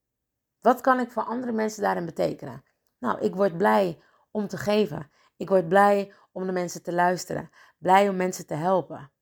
Wat 0.66 0.80
kan 0.80 1.00
ik 1.00 1.10
voor 1.10 1.22
andere 1.22 1.52
mensen 1.52 1.82
daarin 1.82 2.04
betekenen? 2.04 2.64
Nou, 2.98 3.20
ik 3.20 3.34
word 3.34 3.56
blij 3.56 4.02
om 4.30 4.48
te 4.48 4.56
geven. 4.56 5.10
Ik 5.36 5.48
word 5.48 5.68
blij 5.68 6.12
om 6.32 6.46
de 6.46 6.52
mensen 6.52 6.82
te 6.82 6.92
luisteren. 6.92 7.50
Blij 7.78 8.08
om 8.08 8.16
mensen 8.16 8.46
te 8.46 8.54
helpen. 8.54 9.12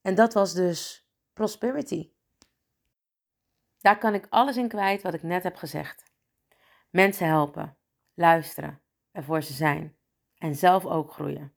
En 0.00 0.14
dat 0.14 0.34
was 0.34 0.54
dus 0.54 1.08
prosperity. 1.32 2.12
Daar 3.80 3.98
kan 3.98 4.14
ik 4.14 4.26
alles 4.28 4.56
in 4.56 4.68
kwijt 4.68 5.02
wat 5.02 5.14
ik 5.14 5.22
net 5.22 5.42
heb 5.42 5.56
gezegd. 5.56 6.12
Mensen 6.90 7.26
helpen, 7.26 7.76
luisteren, 8.14 8.82
ervoor 9.12 9.42
ze 9.42 9.52
zijn 9.52 9.96
en 10.38 10.54
zelf 10.54 10.84
ook 10.84 11.12
groeien. 11.12 11.54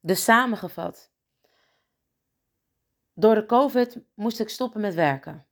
Dus 0.00 0.24
samengevat. 0.24 1.12
Door 3.12 3.34
de 3.34 3.46
COVID 3.46 4.00
moest 4.14 4.40
ik 4.40 4.48
stoppen 4.48 4.80
met 4.80 4.94
werken. 4.94 5.46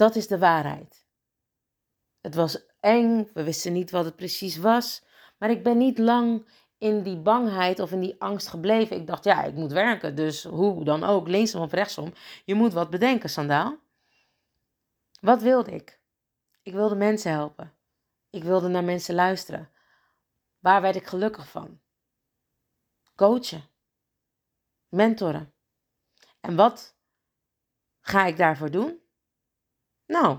Dat 0.00 0.16
is 0.16 0.26
de 0.26 0.38
waarheid. 0.38 1.06
Het 2.20 2.34
was 2.34 2.66
eng, 2.80 3.30
we 3.34 3.44
wisten 3.44 3.72
niet 3.72 3.90
wat 3.90 4.04
het 4.04 4.16
precies 4.16 4.56
was. 4.56 5.04
Maar 5.38 5.50
ik 5.50 5.62
ben 5.62 5.78
niet 5.78 5.98
lang 5.98 6.48
in 6.78 7.02
die 7.02 7.16
bangheid 7.16 7.78
of 7.78 7.92
in 7.92 8.00
die 8.00 8.20
angst 8.20 8.48
gebleven. 8.48 8.96
Ik 8.96 9.06
dacht, 9.06 9.24
ja, 9.24 9.44
ik 9.44 9.54
moet 9.54 9.72
werken, 9.72 10.14
dus 10.14 10.44
hoe 10.44 10.84
dan 10.84 11.04
ook, 11.04 11.28
linksom 11.28 11.62
of 11.62 11.72
rechtsom. 11.72 12.12
Je 12.44 12.54
moet 12.54 12.72
wat 12.72 12.90
bedenken, 12.90 13.30
Sandaal. 13.30 13.78
Wat 15.20 15.42
wilde 15.42 15.70
ik? 15.70 16.00
Ik 16.62 16.72
wilde 16.72 16.96
mensen 16.96 17.30
helpen. 17.30 17.74
Ik 18.30 18.42
wilde 18.42 18.68
naar 18.68 18.84
mensen 18.84 19.14
luisteren. 19.14 19.70
Waar 20.58 20.82
werd 20.82 20.96
ik 20.96 21.06
gelukkig 21.06 21.48
van? 21.48 21.80
Coachen. 23.14 23.68
Mentoren. 24.88 25.54
En 26.40 26.56
wat 26.56 26.96
ga 28.00 28.26
ik 28.26 28.36
daarvoor 28.36 28.70
doen? 28.70 28.99
Nou, 30.10 30.38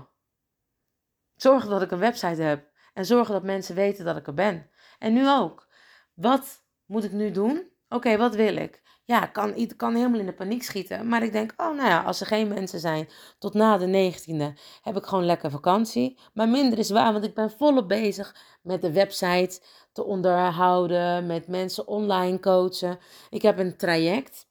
zorgen 1.36 1.70
dat 1.70 1.82
ik 1.82 1.90
een 1.90 1.98
website 1.98 2.42
heb 2.42 2.70
en 2.94 3.06
zorgen 3.06 3.34
dat 3.34 3.42
mensen 3.42 3.74
weten 3.74 4.04
dat 4.04 4.16
ik 4.16 4.26
er 4.26 4.34
ben. 4.34 4.70
En 4.98 5.12
nu 5.12 5.30
ook. 5.30 5.68
Wat 6.14 6.64
moet 6.86 7.04
ik 7.04 7.12
nu 7.12 7.30
doen? 7.30 7.70
Oké, 7.88 8.16
wat 8.16 8.34
wil 8.34 8.56
ik? 8.56 8.82
Ja, 9.04 9.26
kan, 9.26 9.54
ik 9.54 9.76
kan 9.76 9.94
helemaal 9.94 10.20
in 10.20 10.26
de 10.26 10.32
paniek 10.32 10.62
schieten. 10.62 11.08
Maar 11.08 11.22
ik 11.22 11.32
denk, 11.32 11.52
oh 11.56 11.76
nou 11.76 11.88
ja, 11.88 12.02
als 12.02 12.20
er 12.20 12.26
geen 12.26 12.48
mensen 12.48 12.80
zijn 12.80 13.08
tot 13.38 13.54
na 13.54 13.78
de 13.78 14.12
19e, 14.12 14.60
heb 14.82 14.96
ik 14.96 15.04
gewoon 15.04 15.24
lekker 15.24 15.50
vakantie. 15.50 16.18
Maar 16.34 16.48
minder 16.48 16.78
is 16.78 16.90
waar, 16.90 17.12
want 17.12 17.24
ik 17.24 17.34
ben 17.34 17.50
volop 17.50 17.88
bezig 17.88 18.36
met 18.62 18.82
de 18.82 18.92
website 18.92 19.60
te 19.92 20.04
onderhouden, 20.04 21.26
met 21.26 21.48
mensen 21.48 21.86
online 21.86 22.40
coachen. 22.40 22.98
Ik 23.30 23.42
heb 23.42 23.58
een 23.58 23.76
traject 23.76 24.46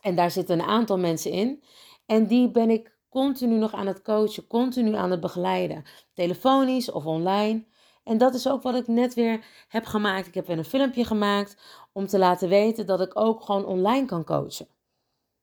en 0.00 0.14
daar 0.14 0.30
zitten 0.30 0.58
een 0.58 0.66
aantal 0.66 0.98
mensen 0.98 1.30
in. 1.30 1.62
En 2.06 2.26
die 2.26 2.50
ben 2.50 2.70
ik 2.70 2.95
continu 3.16 3.56
nog 3.58 3.74
aan 3.74 3.86
het 3.86 4.02
coachen, 4.02 4.46
continu 4.46 4.94
aan 4.94 5.10
het 5.10 5.20
begeleiden. 5.20 5.84
Telefonisch 6.14 6.90
of 6.90 7.06
online. 7.06 7.64
En 8.04 8.18
dat 8.18 8.34
is 8.34 8.48
ook 8.48 8.62
wat 8.62 8.74
ik 8.74 8.86
net 8.86 9.14
weer 9.14 9.44
heb 9.68 9.84
gemaakt. 9.84 10.26
Ik 10.26 10.34
heb 10.34 10.46
weer 10.46 10.58
een 10.58 10.64
filmpje 10.64 11.04
gemaakt 11.04 11.56
om 11.92 12.06
te 12.06 12.18
laten 12.18 12.48
weten 12.48 12.86
dat 12.86 13.00
ik 13.00 13.18
ook 13.20 13.42
gewoon 13.42 13.64
online 13.64 14.06
kan 14.06 14.24
coachen. 14.24 14.68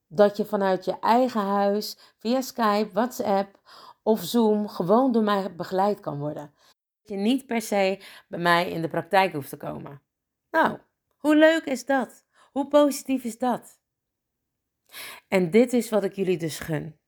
Dat 0.08 0.38
je 0.38 0.46
vanuit 0.46 0.86
je 0.86 1.00
eigen 1.00 1.42
huis, 1.42 1.98
via 2.18 2.42
Skype, 2.42 2.90
WhatsApp 2.94 3.60
of 4.04 4.24
Zoom, 4.24 4.68
gewoon 4.68 5.12
door 5.12 5.24
mij 5.24 5.56
begeleid 5.56 6.00
kan 6.00 6.20
worden. 6.20 6.54
Dat 7.02 7.10
je 7.10 7.16
niet 7.16 7.46
per 7.46 7.62
se 7.62 8.02
bij 8.28 8.40
mij 8.40 8.70
in 8.70 8.82
de 8.82 8.90
praktijk 8.90 9.34
hoeft 9.34 9.50
te 9.50 9.58
komen. 9.58 10.02
Nou, 10.52 10.78
hoe 11.18 11.36
leuk 11.36 11.64
is 11.64 11.86
dat? 11.86 12.24
Hoe 12.52 12.68
positief 12.68 13.24
is 13.24 13.38
dat? 13.38 13.80
En 15.28 15.52
dit 15.52 15.74
is 15.74 15.90
wat 15.90 16.04
ik 16.04 16.14
jullie 16.14 16.38
dus 16.38 16.60
gun. 16.60 17.02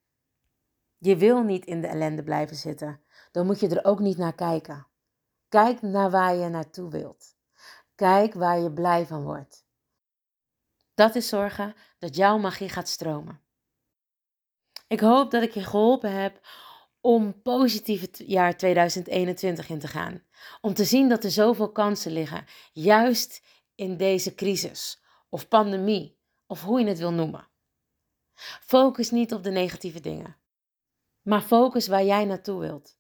Je 1.06 1.16
wil 1.18 1.44
niet 1.44 1.66
in 1.66 1.82
de 1.82 1.88
ellende 1.88 2.24
blijven 2.24 2.56
zitten. 2.56 3.02
Dan 3.32 3.46
moet 3.46 3.60
je 3.60 3.68
er 3.68 3.86
ook 3.86 4.00
niet 4.00 4.18
naar 4.18 4.36
kijken. 4.36 4.88
Kijk 5.50 5.82
naar 5.82 6.12
waar 6.12 6.36
je 6.36 6.50
naartoe 6.50 6.90
wilt. 6.90 7.36
Kijk 7.96 8.34
waar 8.34 8.60
je 8.60 8.72
blij 8.72 9.06
van 9.06 9.24
wordt. 9.24 9.66
Dat 10.94 11.16
is 11.16 11.28
zorgen 11.28 11.76
dat 12.00 12.16
jouw 12.16 12.38
magie 12.38 12.70
gaat 12.70 12.88
stromen. 12.88 13.42
Ik 14.88 15.00
hoop 15.00 15.32
dat 15.32 15.44
ik 15.44 15.54
je 15.54 15.64
geholpen 15.64 16.12
heb 16.12 16.48
om 17.02 17.42
positief 17.42 18.02
het 18.02 18.24
jaar 18.26 18.58
2021 18.58 19.70
in 19.70 19.80
te 19.80 19.88
gaan. 19.88 20.24
Om 20.62 20.74
te 20.74 20.86
zien 20.86 21.10
dat 21.10 21.24
er 21.24 21.32
zoveel 21.32 21.72
kansen 21.72 22.12
liggen, 22.12 22.46
juist 22.74 23.42
in 23.76 23.98
deze 23.98 24.36
crisis 24.36 25.04
of 25.30 25.48
pandemie 25.48 26.18
of 26.48 26.62
hoe 26.62 26.80
je 26.80 26.88
het 26.88 27.00
wil 27.00 27.14
noemen. 27.14 27.48
Focus 28.62 29.12
niet 29.12 29.34
op 29.34 29.44
de 29.44 29.52
negatieve 29.52 30.00
dingen, 30.00 30.38
maar 31.26 31.42
focus 31.42 31.88
waar 31.88 32.04
jij 32.04 32.26
naartoe 32.26 32.60
wilt. 32.60 32.98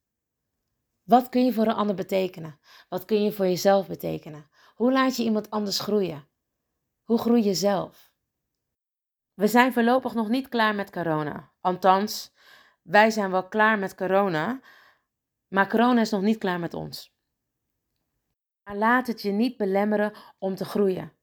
Wat 1.04 1.30
kun 1.30 1.46
je 1.46 1.54
voor 1.54 1.66
een 1.66 1.74
ander 1.74 1.96
betekenen? 1.96 2.60
Wat 2.90 3.06
kun 3.06 3.24
je 3.24 3.32
voor 3.32 3.46
jezelf 3.46 3.88
betekenen? 3.88 4.50
Hoe 4.76 4.92
laat 4.92 5.16
je 5.16 5.24
iemand 5.24 5.50
anders 5.50 5.80
groeien? 5.80 6.28
Hoe 7.04 7.18
groei 7.18 7.44
je 7.44 7.54
zelf? 7.54 8.14
We 9.34 9.48
zijn 9.48 9.74
voorlopig 9.74 10.14
nog 10.14 10.30
niet 10.30 10.50
klaar 10.50 10.76
met 10.76 10.92
corona. 10.92 11.52
Althans, 11.62 12.34
wij 12.82 13.10
zijn 13.10 13.32
wel 13.32 13.48
klaar 13.48 13.80
met 13.80 13.96
corona, 13.96 14.62
maar 15.48 15.70
corona 15.70 16.02
is 16.02 16.10
nog 16.10 16.22
niet 16.22 16.38
klaar 16.38 16.60
met 16.60 16.74
ons. 16.74 17.16
Maar 18.64 18.76
laat 18.76 19.08
het 19.08 19.22
je 19.22 19.32
niet 19.32 19.58
belemmeren 19.58 20.14
om 20.38 20.56
te 20.56 20.66
groeien. 20.66 21.14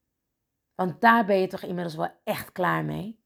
Want 0.75 1.01
daar 1.01 1.25
ben 1.25 1.37
je 1.37 1.47
toch 1.47 1.63
inmiddels 1.63 1.97
wel 1.97 2.21
echt 2.25 2.53
klaar 2.53 2.85
mee. 2.85 3.25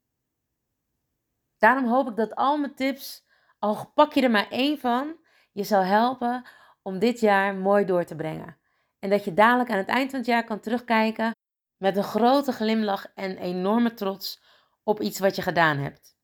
Daarom 1.58 1.86
hoop 1.86 2.08
ik 2.08 2.16
dat 2.16 2.34
al 2.34 2.58
mijn 2.58 2.74
tips, 2.74 3.25
al 3.58 3.92
pak 3.94 4.12
je 4.12 4.22
er 4.22 4.30
maar 4.30 4.48
één 4.50 4.78
van, 4.78 5.16
je 5.52 5.64
zal 5.64 5.82
helpen 5.82 6.46
om 6.82 6.98
dit 6.98 7.20
jaar 7.20 7.54
mooi 7.54 7.84
door 7.84 8.04
te 8.04 8.16
brengen. 8.16 8.56
En 8.98 9.10
dat 9.10 9.24
je 9.24 9.34
dadelijk 9.34 9.70
aan 9.70 9.76
het 9.76 9.88
eind 9.88 10.10
van 10.10 10.18
het 10.18 10.28
jaar 10.28 10.44
kan 10.44 10.60
terugkijken 10.60 11.34
met 11.76 11.96
een 11.96 12.04
grote 12.04 12.52
glimlach 12.52 13.12
en 13.14 13.36
enorme 13.36 13.94
trots 13.94 14.42
op 14.82 15.00
iets 15.00 15.18
wat 15.18 15.36
je 15.36 15.42
gedaan 15.42 15.78
hebt. 15.78 16.16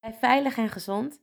Blijf 0.00 0.18
veilig 0.18 0.56
en 0.56 0.68
gezond 0.68 1.20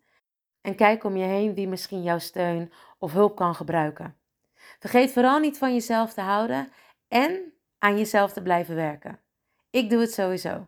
en 0.62 0.76
kijk 0.76 1.04
om 1.04 1.18
je 1.18 1.26
heen 1.26 1.54
wie 1.54 1.68
misschien 1.68 2.04
jouw 2.04 2.20
steun 2.20 2.72
of 2.98 3.14
hulp 3.14 3.36
kan 3.36 3.56
gebruiken. 3.56 4.18
Vergeet 4.80 5.12
vooral 5.12 5.40
niet 5.40 5.58
van 5.58 5.74
jezelf 5.74 6.14
te 6.14 6.22
houden 6.22 6.72
en 7.08 7.54
aan 7.80 7.98
jezelf 7.98 8.34
te 8.34 8.42
blijven 8.42 8.76
werken. 8.76 9.20
Ik 9.70 9.90
doe 9.90 10.02
het 10.02 10.14
sowieso. 10.14 10.68